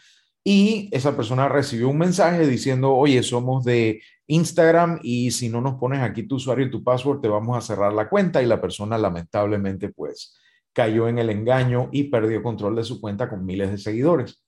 [0.44, 5.76] Y esa persona recibió un mensaje diciendo, oye, somos de Instagram y si no nos
[5.76, 8.42] pones aquí tu usuario y tu password, te vamos a cerrar la cuenta.
[8.42, 10.36] Y la persona lamentablemente pues
[10.74, 14.44] cayó en el engaño y perdió control de su cuenta con miles de seguidores.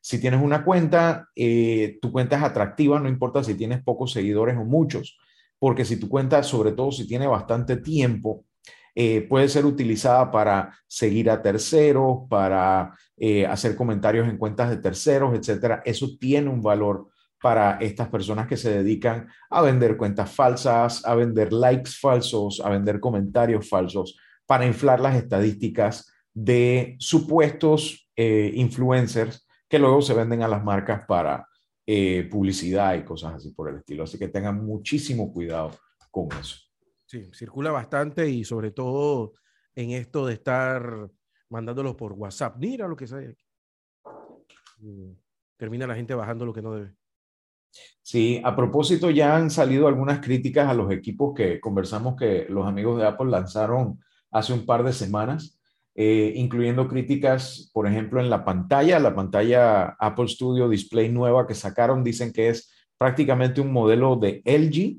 [0.00, 4.56] Si tienes una cuenta, eh, tu cuenta es atractiva, no importa si tienes pocos seguidores
[4.56, 5.18] o muchos,
[5.64, 8.44] porque si tu cuenta, sobre todo si tiene bastante tiempo,
[8.94, 14.76] eh, puede ser utilizada para seguir a terceros, para eh, hacer comentarios en cuentas de
[14.76, 15.80] terceros, etcétera.
[15.86, 17.08] Eso tiene un valor
[17.40, 22.68] para estas personas que se dedican a vender cuentas falsas, a vender likes falsos, a
[22.68, 30.42] vender comentarios falsos, para inflar las estadísticas de supuestos eh, influencers que luego se venden
[30.42, 31.48] a las marcas para
[32.30, 34.04] publicidad y cosas así por el estilo.
[34.04, 35.70] Así que tengan muchísimo cuidado
[36.10, 36.56] con eso.
[37.06, 39.34] Sí, circula bastante y sobre todo
[39.74, 41.10] en esto de estar
[41.50, 42.56] mandándolos por WhatsApp.
[42.58, 43.36] Mira lo que sale
[45.56, 46.94] Termina la gente bajando lo que no debe.
[48.02, 52.66] Sí, a propósito, ya han salido algunas críticas a los equipos que conversamos que los
[52.66, 55.60] amigos de Apple lanzaron hace un par de semanas,
[55.94, 61.54] eh, incluyendo críticas, por ejemplo, en la pantalla, la pantalla Apple Studio Display nueva que
[61.54, 64.98] sacaron, dicen que es prácticamente un modelo de LG,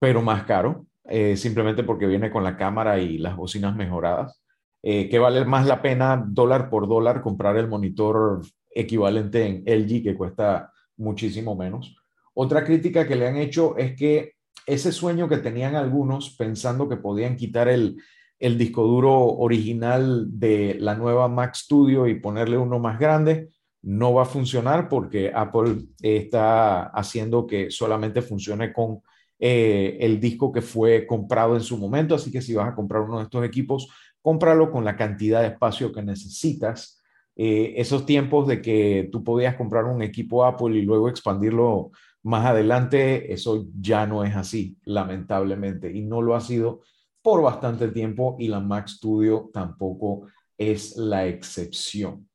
[0.00, 0.86] pero más caro.
[1.04, 4.40] Eh, simplemente porque viene con la cámara y las bocinas mejoradas.
[4.84, 8.42] Eh, que vale más la pena dólar por dólar comprar el monitor
[8.74, 11.96] equivalente en LG que cuesta muchísimo menos.
[12.34, 14.32] Otra crítica que le han hecho es que
[14.66, 17.96] ese sueño que tenían algunos pensando que podían quitar el,
[18.42, 23.50] el disco duro original de la nueva Mac Studio y ponerle uno más grande,
[23.82, 29.00] no va a funcionar porque Apple está haciendo que solamente funcione con
[29.38, 32.16] eh, el disco que fue comprado en su momento.
[32.16, 33.88] Así que si vas a comprar uno de estos equipos,
[34.20, 37.00] cómpralo con la cantidad de espacio que necesitas.
[37.36, 41.92] Eh, esos tiempos de que tú podías comprar un equipo Apple y luego expandirlo
[42.24, 46.80] más adelante, eso ya no es así, lamentablemente, y no lo ha sido
[47.22, 50.26] por bastante tiempo y la Mac Studio tampoco
[50.58, 52.28] es la excepción.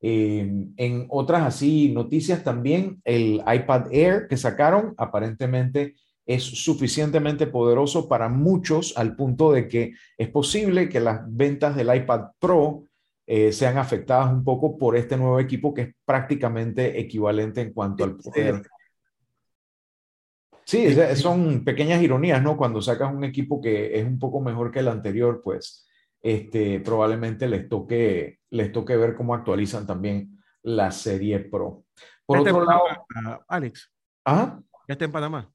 [0.00, 8.06] Em, en otras así noticias también, el iPad Air que sacaron aparentemente es suficientemente poderoso
[8.06, 12.84] para muchos al punto de que es posible que las ventas del iPad Pro
[13.26, 18.04] eh, sean afectadas un poco por este nuevo equipo que es prácticamente equivalente en cuanto
[18.04, 18.62] al poder
[20.68, 22.54] Sí, son pequeñas ironías, ¿no?
[22.54, 25.88] Cuando sacas un equipo que es un poco mejor que el anterior, pues
[26.20, 31.84] este, probablemente les toque, les toque ver cómo actualizan también la serie Pro.
[32.26, 32.82] Por otro lado,
[33.48, 33.90] Alex.
[34.26, 34.60] ¿Ah?
[34.86, 35.50] ¿Ya está en Panamá?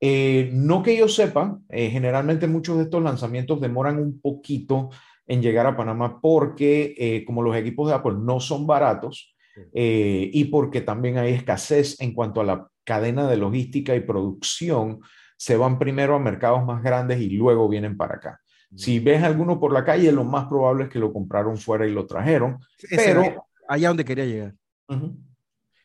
[0.00, 4.90] Eh, no que yo sepa, eh, generalmente muchos de estos lanzamientos demoran un poquito
[5.26, 9.34] en llegar a Panamá porque eh, como los equipos de Apple no son baratos
[9.74, 15.00] y porque también hay escasez en cuanto a la cadena de logística y producción
[15.36, 18.40] se van primero a mercados más grandes y luego vienen para acá.
[18.76, 21.92] Si ves alguno por la calle, lo más probable es que lo compraron fuera y
[21.92, 22.60] lo trajeron.
[22.88, 24.54] pero allá donde quería llegar.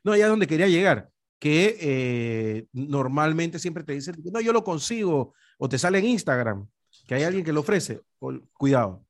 [0.04, 1.10] No, allá donde quería llegar.
[1.40, 6.68] Que eh, normalmente siempre te dicen, no, yo lo consigo, o te sale en Instagram,
[7.08, 8.02] que hay alguien que lo ofrece.
[8.54, 9.06] Cuidado.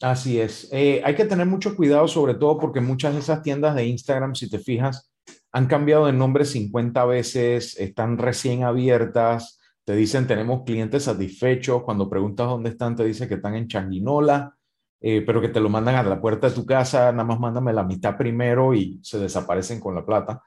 [0.00, 0.68] Así es.
[0.72, 4.34] Eh, hay que tener mucho cuidado, sobre todo porque muchas de esas tiendas de Instagram,
[4.34, 5.11] si te fijas,
[5.52, 12.08] han cambiado de nombre 50 veces, están recién abiertas, te dicen tenemos clientes satisfechos, cuando
[12.08, 14.56] preguntas dónde están te dicen que están en Changuinola,
[15.00, 17.72] eh, pero que te lo mandan a la puerta de tu casa, nada más mándame
[17.72, 20.42] la mitad primero y se desaparecen con la plata.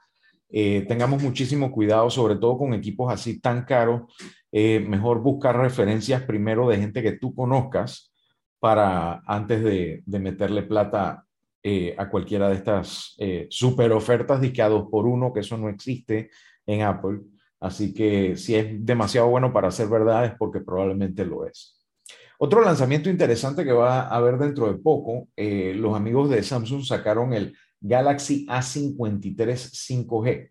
[0.48, 4.02] Eh, tengamos muchísimo cuidado, sobre todo con equipos así tan caros.
[4.50, 8.12] Eh, mejor buscar referencias primero de gente que tú conozcas
[8.58, 11.25] para antes de, de meterle plata
[11.68, 15.40] eh, a cualquiera de estas eh, super ofertas de que a dos por uno, que
[15.40, 16.30] eso no existe
[16.64, 17.22] en Apple.
[17.58, 21.84] Así que si es demasiado bueno para ser verdad es porque probablemente lo es.
[22.38, 26.84] Otro lanzamiento interesante que va a haber dentro de poco, eh, los amigos de Samsung
[26.84, 30.50] sacaron el Galaxy A53 5G,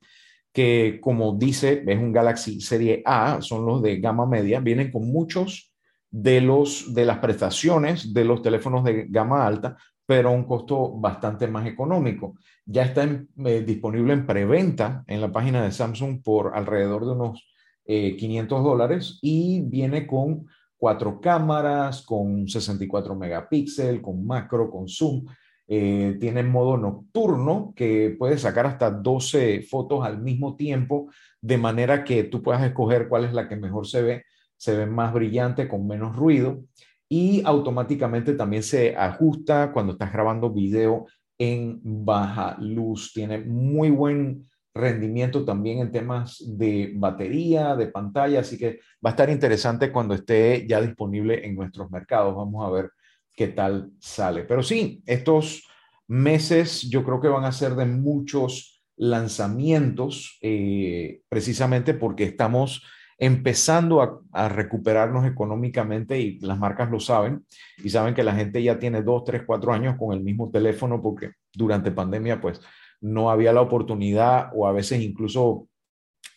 [0.52, 5.10] que como dice, es un Galaxy Serie A, son los de gama media, vienen con
[5.10, 5.74] muchos
[6.12, 10.92] de, los, de las prestaciones de los teléfonos de gama alta, pero a un costo
[10.92, 12.36] bastante más económico.
[12.66, 17.48] Ya está eh, disponible en preventa en la página de Samsung por alrededor de unos
[17.86, 25.26] 500 eh, dólares y viene con cuatro cámaras, con 64 megapíxeles, con macro, con zoom.
[25.68, 31.10] Eh, tiene modo nocturno que puede sacar hasta 12 fotos al mismo tiempo,
[31.42, 34.24] de manera que tú puedas escoger cuál es la que mejor se ve,
[34.58, 36.62] se ve más brillante, con menos ruido
[37.10, 41.06] y automáticamente también se ajusta cuando estás grabando video
[41.38, 43.12] en baja luz.
[43.14, 49.12] Tiene muy buen rendimiento también en temas de batería, de pantalla, así que va a
[49.12, 52.36] estar interesante cuando esté ya disponible en nuestros mercados.
[52.36, 52.92] Vamos a ver
[53.34, 54.44] qué tal sale.
[54.44, 55.64] Pero sí, estos
[56.08, 62.84] meses yo creo que van a ser de muchos lanzamientos, eh, precisamente porque estamos
[63.18, 67.46] empezando a, recuperarnos económicamente y las marcas lo saben
[67.78, 71.02] y saben que la gente ya tiene dos, tres, cuatro años con el mismo teléfono
[71.02, 72.60] porque durante pandemia pues
[73.00, 75.70] no había la oportunidad o a veces incluso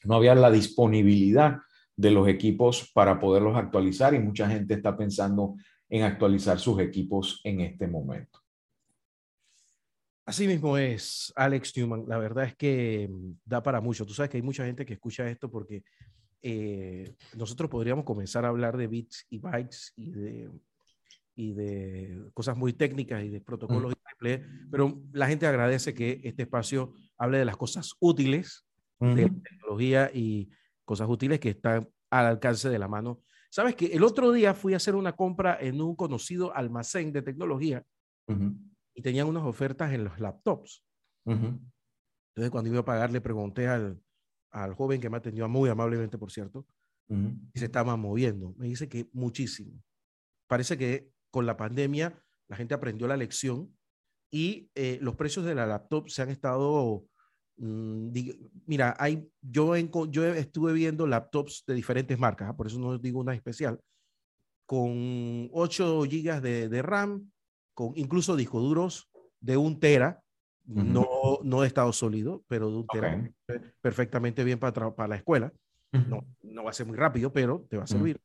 [0.04, 1.58] no había la disponibilidad
[1.96, 5.56] de los equipos para poderlos actualizar y mucha gente está pensando
[5.88, 8.38] en actualizar sus equipos en este momento.
[10.24, 12.04] Así mismo es, Alex Newman.
[12.06, 14.04] La verdad es que mm, da para mucho.
[14.04, 15.82] Tú sabes que hay mucha gente que escucha esto porque
[16.42, 20.51] eh, nosotros podríamos comenzar a hablar de bits y bytes y de,
[21.35, 23.94] y de cosas muy técnicas y de protocolos,
[24.71, 28.67] pero la gente agradece que este espacio hable de las cosas útiles
[29.00, 30.50] de tecnología y
[30.85, 33.23] cosas útiles que están al alcance de la mano.
[33.50, 37.23] Sabes que el otro día fui a hacer una compra en un conocido almacén de
[37.23, 37.85] tecnología
[38.94, 40.85] y tenían unas ofertas en los laptops.
[41.25, 44.00] Entonces, cuando iba a pagar, le pregunté al,
[44.51, 46.67] al joven que me atendió muy amablemente, por cierto,
[47.09, 48.55] y se estaba moviendo.
[48.59, 49.83] Me dice que muchísimo.
[50.46, 53.75] Parece que con la pandemia la gente aprendió la lección
[54.31, 57.05] y eh, los precios de la laptop se han estado...
[57.57, 58.11] Mm,
[58.67, 62.57] mira, hay, yo, yo estuve viendo laptops de diferentes marcas, ¿ah?
[62.57, 63.81] por eso no digo una especial,
[64.67, 67.33] con 8 gigas de, RAM,
[67.75, 70.23] con incluso discos duros de un tera,
[70.69, 73.31] no, no de estado sólido, pero de un tera,
[73.81, 75.52] perfectamente bien para, para la escuela.
[75.92, 78.21] no, no va a ser muy rápido, pero te va a servir.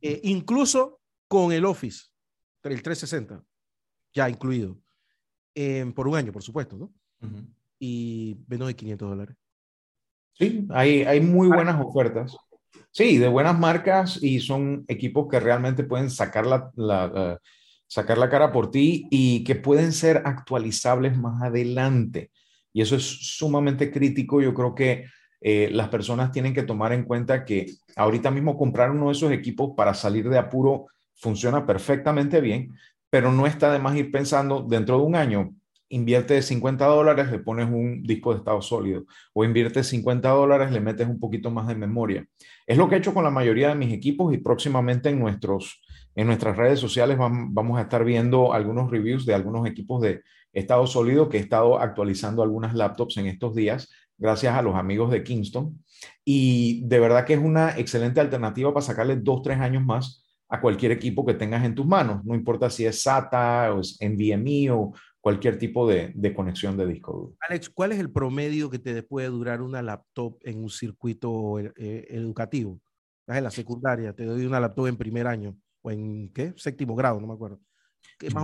[0.00, 2.08] Eh, incluso con el Office,
[2.62, 3.42] el 360,
[4.12, 4.78] ya incluido,
[5.94, 6.92] por un año, por supuesto, ¿no?
[7.78, 9.36] Y menos de 500 dólares.
[10.34, 12.36] Sí, hay, hay muy buenas ofertas.
[12.90, 17.40] Sí, de buenas marcas y son equipos que realmente pueden sacar la,
[17.94, 22.32] sacar la cara por ti y que pueden ser actualizables más adelante.
[22.72, 24.42] Y eso es sumamente crítico.
[24.42, 25.04] Yo creo que
[25.40, 29.30] eh, las personas tienen que tomar en cuenta que ahorita mismo comprar uno de esos
[29.30, 32.72] equipos para salir de apuro funciona perfectamente bien,
[33.10, 35.54] pero no está de más ir pensando dentro de un año,
[35.88, 40.80] invierte 50 dólares, le pones un disco de estado sólido, o invierte 50 dólares, le
[40.80, 42.26] metes un poquito más de memoria.
[42.66, 45.80] Es lo que he hecho con la mayoría de mis equipos y próximamente en, nuestros,
[46.14, 50.86] en nuestras redes sociales vamos a estar viendo algunos reviews de algunos equipos de estado
[50.86, 55.22] sólido que he estado actualizando algunas laptops en estos días gracias a los amigos de
[55.22, 55.82] Kingston.
[56.24, 60.60] Y de verdad que es una excelente alternativa para sacarle dos, tres años más a
[60.60, 64.70] cualquier equipo que tengas en tus manos, no importa si es SATA o es NVMe
[64.70, 67.36] o cualquier tipo de, de, conexión de disco duro.
[67.48, 72.06] Alex, ¿cuál es el promedio que te puede durar una laptop en un circuito eh,
[72.10, 72.78] educativo?
[73.20, 76.52] Estás en la secundaria, te doy una laptop en primer año o en qué?
[76.56, 77.60] Séptimo grado, no me acuerdo.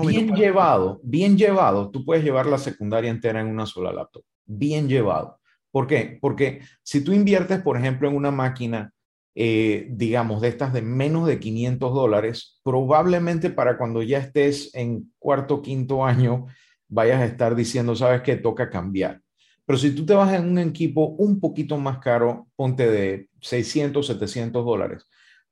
[0.06, 1.90] bien llevado, bien llevado.
[1.90, 4.22] Tú puedes llevar la secundaria entera en una sola laptop.
[4.44, 5.40] Bien llevado.
[5.70, 6.18] ¿Por qué?
[6.20, 8.92] Porque si tú inviertes, por ejemplo, en una máquina
[9.34, 15.12] eh, digamos, de estas de menos de 500 dólares, probablemente para cuando ya estés en
[15.18, 16.46] cuarto, quinto año,
[16.88, 19.20] vayas a estar diciendo, sabes que toca cambiar.
[19.64, 24.04] Pero si tú te vas en un equipo un poquito más caro, ponte de 600,
[24.04, 25.06] 700 dólares,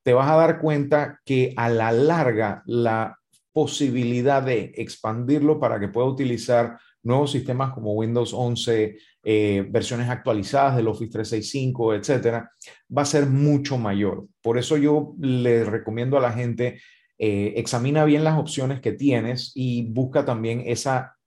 [0.09, 3.19] te vas a dar cuenta que a la larga la
[3.53, 10.77] posibilidad de expandirlo para que pueda utilizar nuevos sistemas como Windows 11, eh, versiones actualizadas
[10.77, 12.51] del Office 365, etcétera,
[12.97, 14.27] va a ser mucho mayor.
[14.41, 16.81] Por eso yo le recomiendo a la gente,
[17.19, 21.19] eh, examina bien las opciones que tienes y busca también esa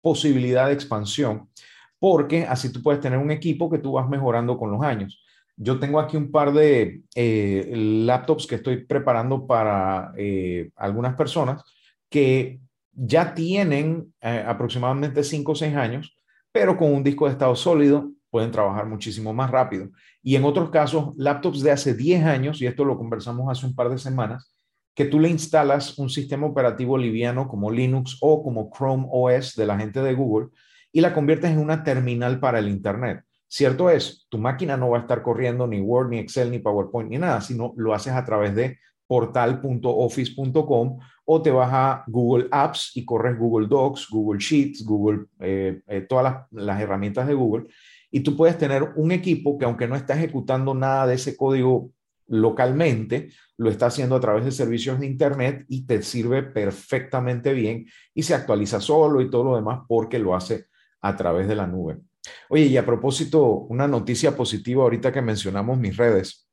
[0.00, 1.50] posibilidad de expansión,
[1.98, 5.19] porque así tú puedes tener un equipo que tú vas mejorando con los años.
[5.62, 10.12] Yo tengo aquí un par de eh, laptops que estoy preparando para
[10.76, 11.62] algunas personas
[12.08, 12.60] que
[12.92, 16.20] ya tienen aproximadamente 5 o 6 años
[16.52, 19.88] pero con un disco de estado sólido pueden trabajar muchísimo más rápido.
[20.22, 23.74] Y en otros casos, laptops de hace 10 años, y esto lo conversamos hace un
[23.74, 24.54] par de semanas,
[24.94, 29.66] que tú le instalas un sistema operativo liviano como Linux o como Chrome OS de
[29.66, 30.48] la gente de Google
[30.92, 33.24] y la conviertes en una terminal para el Internet.
[33.52, 37.10] Cierto es, tu máquina no va a estar corriendo ni Word, ni Excel, ni PowerPoint,
[37.10, 38.78] ni nada, sino lo haces a través de
[39.08, 45.80] portal.office.com o te vas a Google Apps y corres Google Docs, Google Sheets, Google, eh,
[45.88, 47.66] eh, todas las, herramientas de Google
[48.12, 51.90] y tú puedes tener un equipo que aunque no está ejecutando nada de ese código
[52.28, 57.86] localmente, lo está haciendo a través de servicios de Internet y te sirve perfectamente bien
[58.14, 60.66] y se actualiza solo y todo lo demás porque lo hace
[61.00, 61.98] a través de la nube.
[62.48, 66.48] Oye, y a propósito, una noticia positiva ahorita que mencionamos mis redes.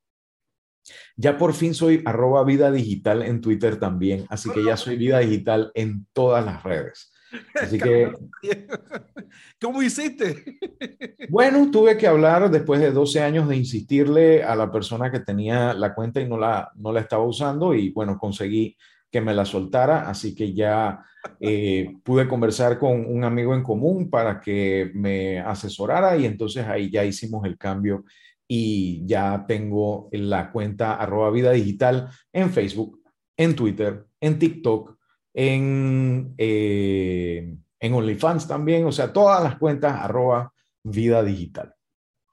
[1.16, 5.20] Ya por fin soy arroba vida digital en Twitter también, así que ya soy vida
[5.20, 7.12] digital en todas las redes.
[7.56, 8.12] Así que...
[9.62, 10.60] ¿Cómo hiciste?
[11.30, 15.74] Bueno, tuve que hablar después de 12 años de insistirle a la persona que tenía
[15.74, 18.78] la cuenta y no la, no la estaba usando y bueno, conseguí
[19.12, 21.03] que me la soltara, así que ya
[21.39, 26.89] eh, pude conversar con un amigo en común para que me asesorara y entonces ahí
[26.89, 28.03] ya hicimos el cambio
[28.47, 33.01] y ya tengo la cuenta arroba vida digital en Facebook,
[33.38, 34.97] en Twitter, en TikTok,
[35.34, 40.53] en, eh, en OnlyFans también, o sea, todas las cuentas arroba
[40.84, 41.74] vida digital.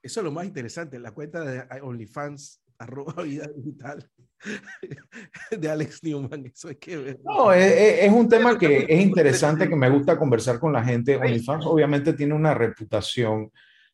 [0.03, 4.11] Eso es lo más interesante, la cuenta de OnlyFans arroba vida digital
[5.51, 6.47] de Alex Newman.
[6.47, 7.21] Eso hay que ver.
[7.25, 11.17] No, es, es, un tema que es interesante, que me gusta conversar con la gente.
[11.17, 13.51] OnlyFans obviamente tiene una reputación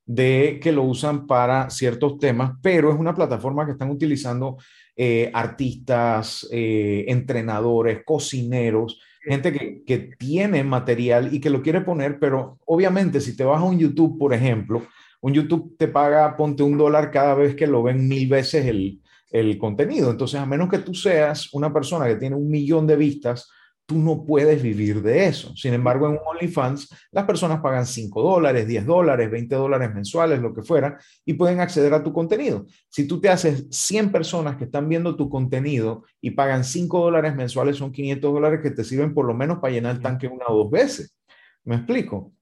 [0.07, 4.57] de que lo usan para ciertos temas, pero es una plataforma que están utilizando
[4.97, 12.19] eh, artistas, eh, entrenadores, cocineros, gente que, que, tiene material y que lo quiere poner,
[12.19, 14.83] pero obviamente si te vas a un YouTube, por ejemplo,
[15.21, 19.00] un YouTube te paga, ponte un dólar cada vez que lo ven mil veces el,
[19.31, 20.11] el contenido.
[20.11, 23.49] Entonces, a menos que tú seas una persona que tiene un millón de vistas
[23.91, 25.53] tú no puedes vivir de eso.
[25.57, 30.55] Sin embargo, en OnlyFans, las personas pagan 5 dólares, 10 dólares, 20 dólares mensuales, lo
[30.55, 32.67] que fuera, y pueden acceder a tu contenido.
[32.89, 37.35] Si tú te haces 100 personas que están viendo tu contenido y pagan 5 dólares
[37.35, 40.45] mensuales, son 500 dólares que te sirven por lo menos para llenar el tanque una
[40.47, 41.17] o dos veces.
[41.65, 42.33] ¿Me explico?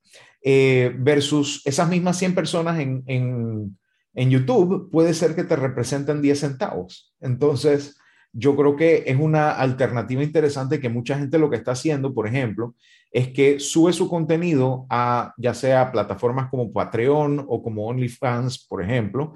[0.42, 3.78] Eh, versus esas mismas 100 personas en, en,
[4.18, 7.14] en YouTube, puede ser que te representen 10 centavos.
[7.20, 7.96] Entonces,
[8.32, 12.26] yo creo que es una alternativa interesante que mucha gente lo que está haciendo, por
[12.26, 12.74] ejemplo,
[13.12, 18.82] es que sube su contenido a ya sea plataformas como Patreon o como OnlyFans, por
[18.82, 19.34] ejemplo,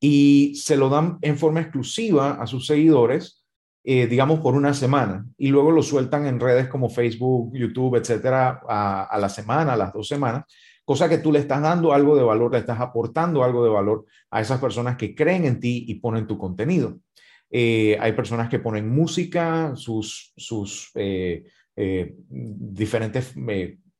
[0.00, 3.44] y se lo dan en forma exclusiva a sus seguidores,
[3.84, 8.62] eh, digamos, por una semana, y luego lo sueltan en redes como Facebook, YouTube, etcétera,
[8.66, 10.44] a, a la semana, a las dos semanas,
[10.84, 14.06] cosa que tú le estás dando algo de valor, le estás aportando algo de valor
[14.30, 16.98] a esas personas que creen en ti y ponen tu contenido.
[17.50, 21.44] Eh, hay personas que ponen música, sus, sus eh,
[21.76, 23.34] eh, diferentes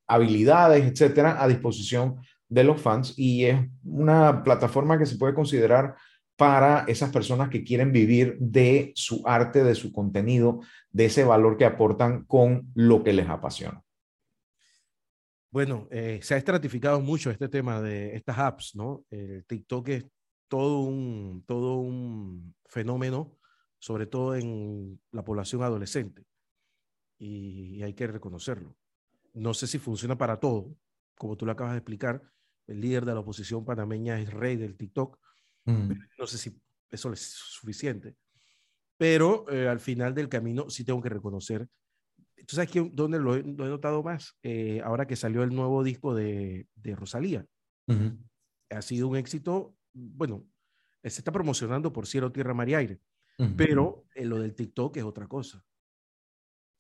[0.06, 2.16] habilidades, etcétera, a disposición
[2.48, 5.94] de los fans y es una plataforma que se puede considerar
[6.36, 10.60] para esas personas que quieren vivir de su arte, de su contenido,
[10.90, 13.81] de ese valor que aportan con lo que les apasiona.
[15.52, 19.04] Bueno, se ha estratificado mucho este tema de estas apps, ¿no?
[19.10, 20.06] El TikTok es
[20.48, 23.38] todo un, todo un fenómeno
[23.82, 26.24] sobre todo en la población adolescente.
[27.18, 28.76] Y hay que reconocerlo.
[29.34, 30.76] No sé si funciona para todo,
[31.16, 32.22] como tú lo acabas de explicar.
[32.68, 35.18] El líder de la oposición panameña es rey del TikTok.
[35.64, 35.94] Mm.
[36.16, 36.56] No sé si
[36.92, 38.14] eso es suficiente.
[38.96, 41.68] Pero eh, al final del camino sí tengo que reconocer.
[42.46, 44.36] ¿Tú sabes dónde lo he, notado más?
[44.42, 47.46] Eh, ahora que salió el nuevo disco de, de Rosalía.
[48.70, 50.46] Ha sido un éxito, bueno,
[51.02, 53.00] se está promocionando por Cielo, Tierra, Mar y Aire.
[53.56, 55.64] Pero en lo del TikTok es otra cosa.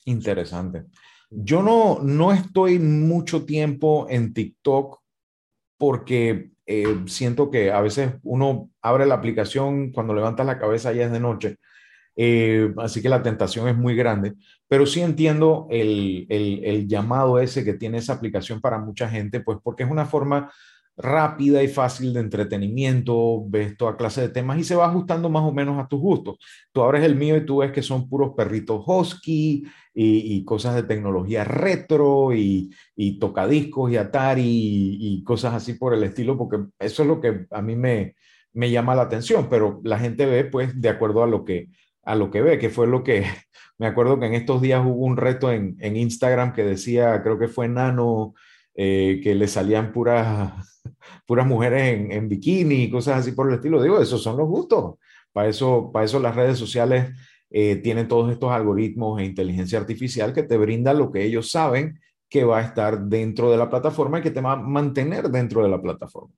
[0.04, 0.86] Interesante.
[1.30, 5.00] Yo no, no estoy mucho tiempo en TikTok
[5.76, 11.06] porque eh, siento que a veces uno abre la aplicación cuando levantas la cabeza ya
[11.06, 11.56] es de noche.
[12.16, 14.34] Eh, así que la tentación es muy grande,
[14.68, 19.40] pero sí entiendo el, el, el, llamado ese que tiene esa aplicación para mucha gente,
[19.40, 20.50] pues porque es una forma
[20.96, 25.42] rápida y fácil de entretenimiento, ves toda clase de temas y se va ajustando más
[25.42, 26.36] o menos a tus gustos.
[26.72, 30.82] Tú abres el mío y tú ves que son puros perritos husky y, cosas de
[30.84, 34.42] tecnología retro y, y tocadiscos y Atari
[35.00, 38.14] y, cosas así por el estilo, porque eso es lo que a mí me,
[38.52, 41.68] me llama la atención, pero la gente ve pues de acuerdo a lo que,
[42.02, 43.24] a lo que ve, que fue lo que
[43.78, 47.38] me acuerdo que en estos días hubo un reto en, en Instagram que decía, creo
[47.38, 48.34] que fue Nano,
[48.74, 50.52] eh, que le salían puras
[51.26, 53.82] puras mujeres en, bikini y cosas así por el estilo.
[53.82, 54.96] Digo, esos son los gustos.
[55.32, 57.10] Para eso, para eso las redes sociales
[57.50, 62.00] eh, tienen todos estos algoritmos e inteligencia artificial que te brindan lo que ellos saben
[62.28, 65.62] que va a estar dentro de la plataforma y que te va a mantener dentro
[65.62, 66.34] de la plataforma.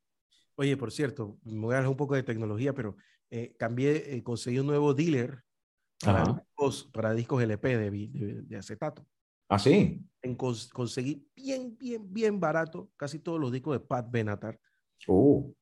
[0.57, 2.97] Oye, por cierto, me voy a un poco de tecnología, pero
[3.31, 5.43] eh, cambié, eh, conseguí un nuevo dealer
[6.03, 9.07] para, discos, para discos, LP de, de, acetato.
[9.49, 10.03] ¿Ah, sí?
[10.23, 14.59] En conseguí bien, bien, bien barato casi todos los discos de Pat Benatar.
[15.07, 15.55] Oh.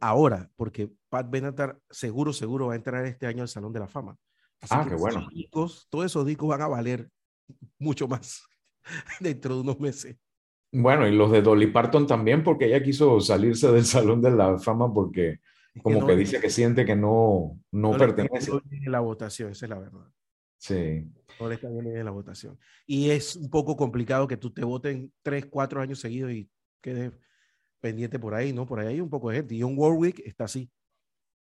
[0.00, 3.88] ahora, porque Pat Benatar seguro, seguro va a entrar este año al Salón de la
[3.88, 4.16] Fama.
[4.70, 5.26] ah, qué bueno.
[5.50, 7.08] todos esos discos van a valer
[7.78, 8.42] mucho más
[9.20, 10.16] dentro de unos meses.
[10.74, 14.58] Bueno, y los de Dolly Parton también, porque ella quiso salirse del Salón de la
[14.58, 15.40] Fama porque
[15.80, 18.50] como que, dice que siente que no, no, pertenece.
[18.50, 20.06] No la votación, esa es la verdad.
[20.58, 21.10] Sí.
[21.40, 22.58] No le está bien la votación.
[22.86, 26.48] Y es un poco complicado que tú te voten tres, cuatro años seguidos y
[26.80, 27.12] quedes
[27.80, 28.66] pendiente por ahí, ¿no?
[28.66, 29.64] Por ahí hay un poco de gente.
[29.64, 30.70] Un Warwick está así.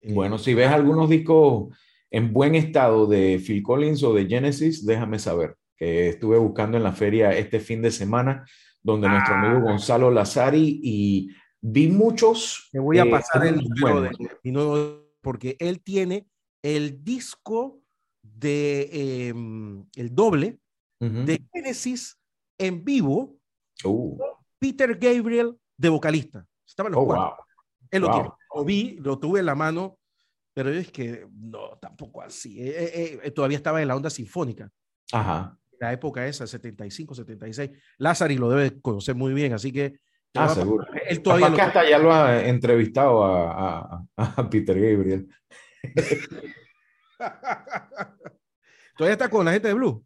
[0.04, 1.78] Bueno, eh, si ves algunos discos
[2.12, 6.84] en buen estado de Phil Collins o de Genesis, déjame saber, que estuve buscando en
[6.84, 8.46] la feria este fin de semana,
[8.82, 9.72] donde nuestro amigo ah.
[9.72, 11.30] Gonzalo Lazari y
[11.72, 12.70] vi muchos.
[12.74, 16.28] Me voy a eh, pasar el número de, porque él tiene
[16.62, 17.82] el disco
[18.22, 20.60] de em, el doble
[21.00, 22.18] de Genesis
[22.58, 23.38] en vivo.
[23.84, 24.18] Uh.
[24.60, 26.46] Peter Gabriel de vocalista.
[26.68, 27.46] Estaban los oh, cuatro.
[27.92, 28.30] Él lo tiene.
[28.56, 30.00] Lo vi, lo tuve en la mano,
[30.54, 32.60] pero es que no, tampoco así.
[32.60, 34.72] Eh, eh, eh, todavía estaba en la onda sinfónica.
[35.12, 35.58] Ajá.
[35.80, 37.72] La época esa, 75, 76.
[37.98, 40.00] Lázaro lo debe conocer muy bien, así que.
[40.38, 40.86] Ah, seguro.
[41.08, 41.62] Él todavía lo...
[41.62, 45.28] hasta ya lo ha entrevistado a, a Peter Gabriel.
[48.98, 50.04] ¿Todavía está con la gente de Blue?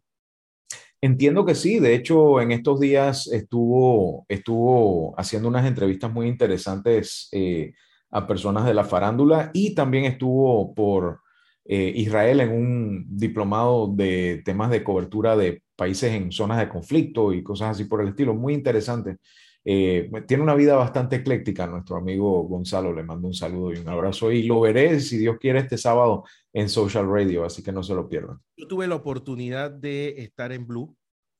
[1.04, 7.28] Entiendo que sí, de hecho en estos días estuvo, estuvo haciendo unas entrevistas muy interesantes
[7.32, 7.72] eh,
[8.12, 11.20] a personas de la farándula y también estuvo por
[11.64, 17.32] eh, Israel en un diplomado de temas de cobertura de países en zonas de conflicto
[17.32, 18.34] y cosas así por el estilo.
[18.34, 19.16] Muy interesante.
[19.64, 22.92] Eh, tiene una vida bastante ecléctica nuestro amigo Gonzalo.
[22.92, 24.32] Le mando un saludo y un abrazo.
[24.32, 27.94] Y lo veré, si Dios quiere, este sábado en Social Radio, así que no se
[27.94, 28.38] lo pierdan.
[28.56, 30.96] Yo tuve la oportunidad de estar en Blue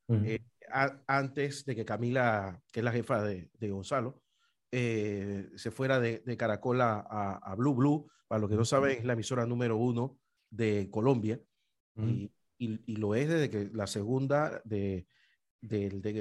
[0.09, 0.41] eh,
[1.07, 4.23] antes de que Camila, que es la jefa de, de Gonzalo,
[4.71, 8.09] eh, se fuera de, de Caracol a, a, Blue Blue.
[8.29, 10.19] Para los que no saben, es la emisora número uno
[10.51, 11.41] de Colombia.
[11.97, 15.07] y, y, y, lo es desde que la segunda de,
[15.63, 16.13] del, de,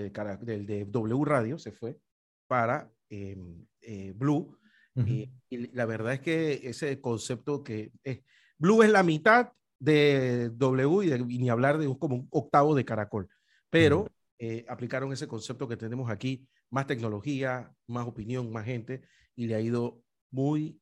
[0.41, 1.99] del de W Radio se fue
[2.47, 3.37] para eh,
[3.81, 4.57] eh, Blue.
[4.93, 5.07] Uh -huh.
[5.09, 8.21] y, y, la verdad es que ese concepto que es,
[8.57, 12.27] Blue es la mitad de W y, de, y ni hablar de un, como un
[12.29, 13.27] octavo de Caracol,
[13.69, 14.11] pero uh -huh.
[14.39, 19.01] eh, aplicaron ese concepto que tenemos aquí, más tecnología, más opinión, más gente,
[19.35, 20.79] y le ha ido muy,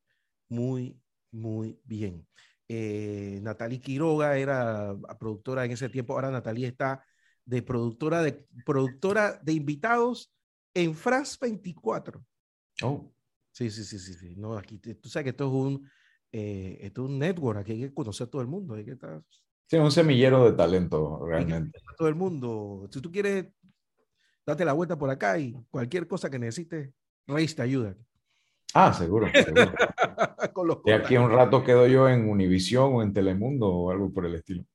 [0.50, 1.00] muy,
[1.32, 2.28] muy bien.
[2.68, 7.04] Eh, Natalie Quiroga era productora en ese tiempo, ahora Natalie está
[7.50, 10.32] de productora de, productora de invitados
[10.76, 12.24] en France 24.
[12.84, 13.12] Oh.
[13.52, 14.36] Sí, sí, sí, sí, sí.
[14.36, 15.90] No, aquí tú sabes que esto es un,
[16.32, 18.76] eh, esto es un network, aquí hay que conocer a todo el mundo.
[18.76, 19.24] Hay que estar...
[19.66, 21.80] Sí, un semillero de talento, realmente.
[21.98, 22.88] todo el mundo.
[22.92, 23.48] Si tú quieres,
[24.46, 26.92] date la vuelta por acá y cualquier cosa que necesites,
[27.26, 27.96] Reis te ayuda.
[28.76, 29.74] Ah, seguro, seguro.
[30.54, 34.14] Con los de aquí un rato quedo yo en Univisión o en Telemundo o algo
[34.14, 34.66] por el estilo.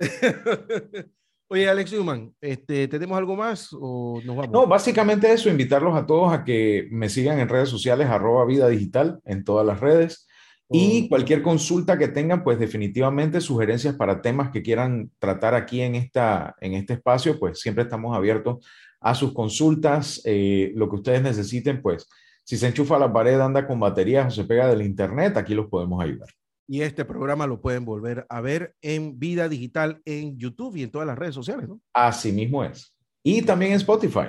[1.52, 4.50] Oye, Alex Newman, este, ¿tenemos algo más o nos vamos?
[4.50, 8.70] No, básicamente eso, invitarlos a todos a que me sigan en redes sociales, arroba vida
[8.70, 10.26] digital, en todas las redes.
[10.68, 10.78] Oh.
[10.78, 15.94] Y cualquier consulta que tengan, pues definitivamente sugerencias para temas que quieran tratar aquí en,
[15.94, 18.66] esta, en este espacio, pues siempre estamos abiertos
[18.98, 22.08] a sus consultas, eh, lo que ustedes necesiten, pues
[22.44, 25.54] si se enchufa a la pared, anda con baterías o se pega del internet, aquí
[25.54, 26.30] los podemos ayudar.
[26.66, 30.90] Y este programa lo pueden volver a ver en Vida Digital en YouTube y en
[30.90, 31.80] todas las redes sociales, ¿no?
[31.92, 32.96] Así mismo es.
[33.22, 34.28] Y también en Spotify.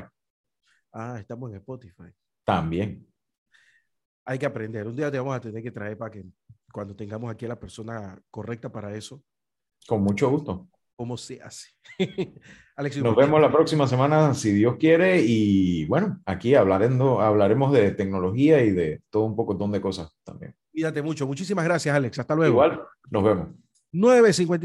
[0.91, 2.11] Ah, estamos en Spotify.
[2.43, 3.07] También.
[4.25, 4.87] Hay que aprender.
[4.87, 6.25] Un día te vamos a tener que traer para que
[6.71, 9.23] cuando tengamos aquí a la persona correcta para eso.
[9.87, 10.67] Con mucho gusto.
[10.95, 11.69] ¿Cómo se hace?
[12.75, 15.21] Alex, Nos vemos la próxima semana, si Dios quiere.
[15.21, 20.55] Y bueno, aquí hablaremos, hablaremos de tecnología y de todo un poco de cosas también.
[20.73, 21.27] Cuídate mucho.
[21.27, 22.19] Muchísimas gracias, Alex.
[22.19, 22.53] Hasta luego.
[22.53, 23.47] Igual, nos vemos.
[23.93, 24.59] 9.50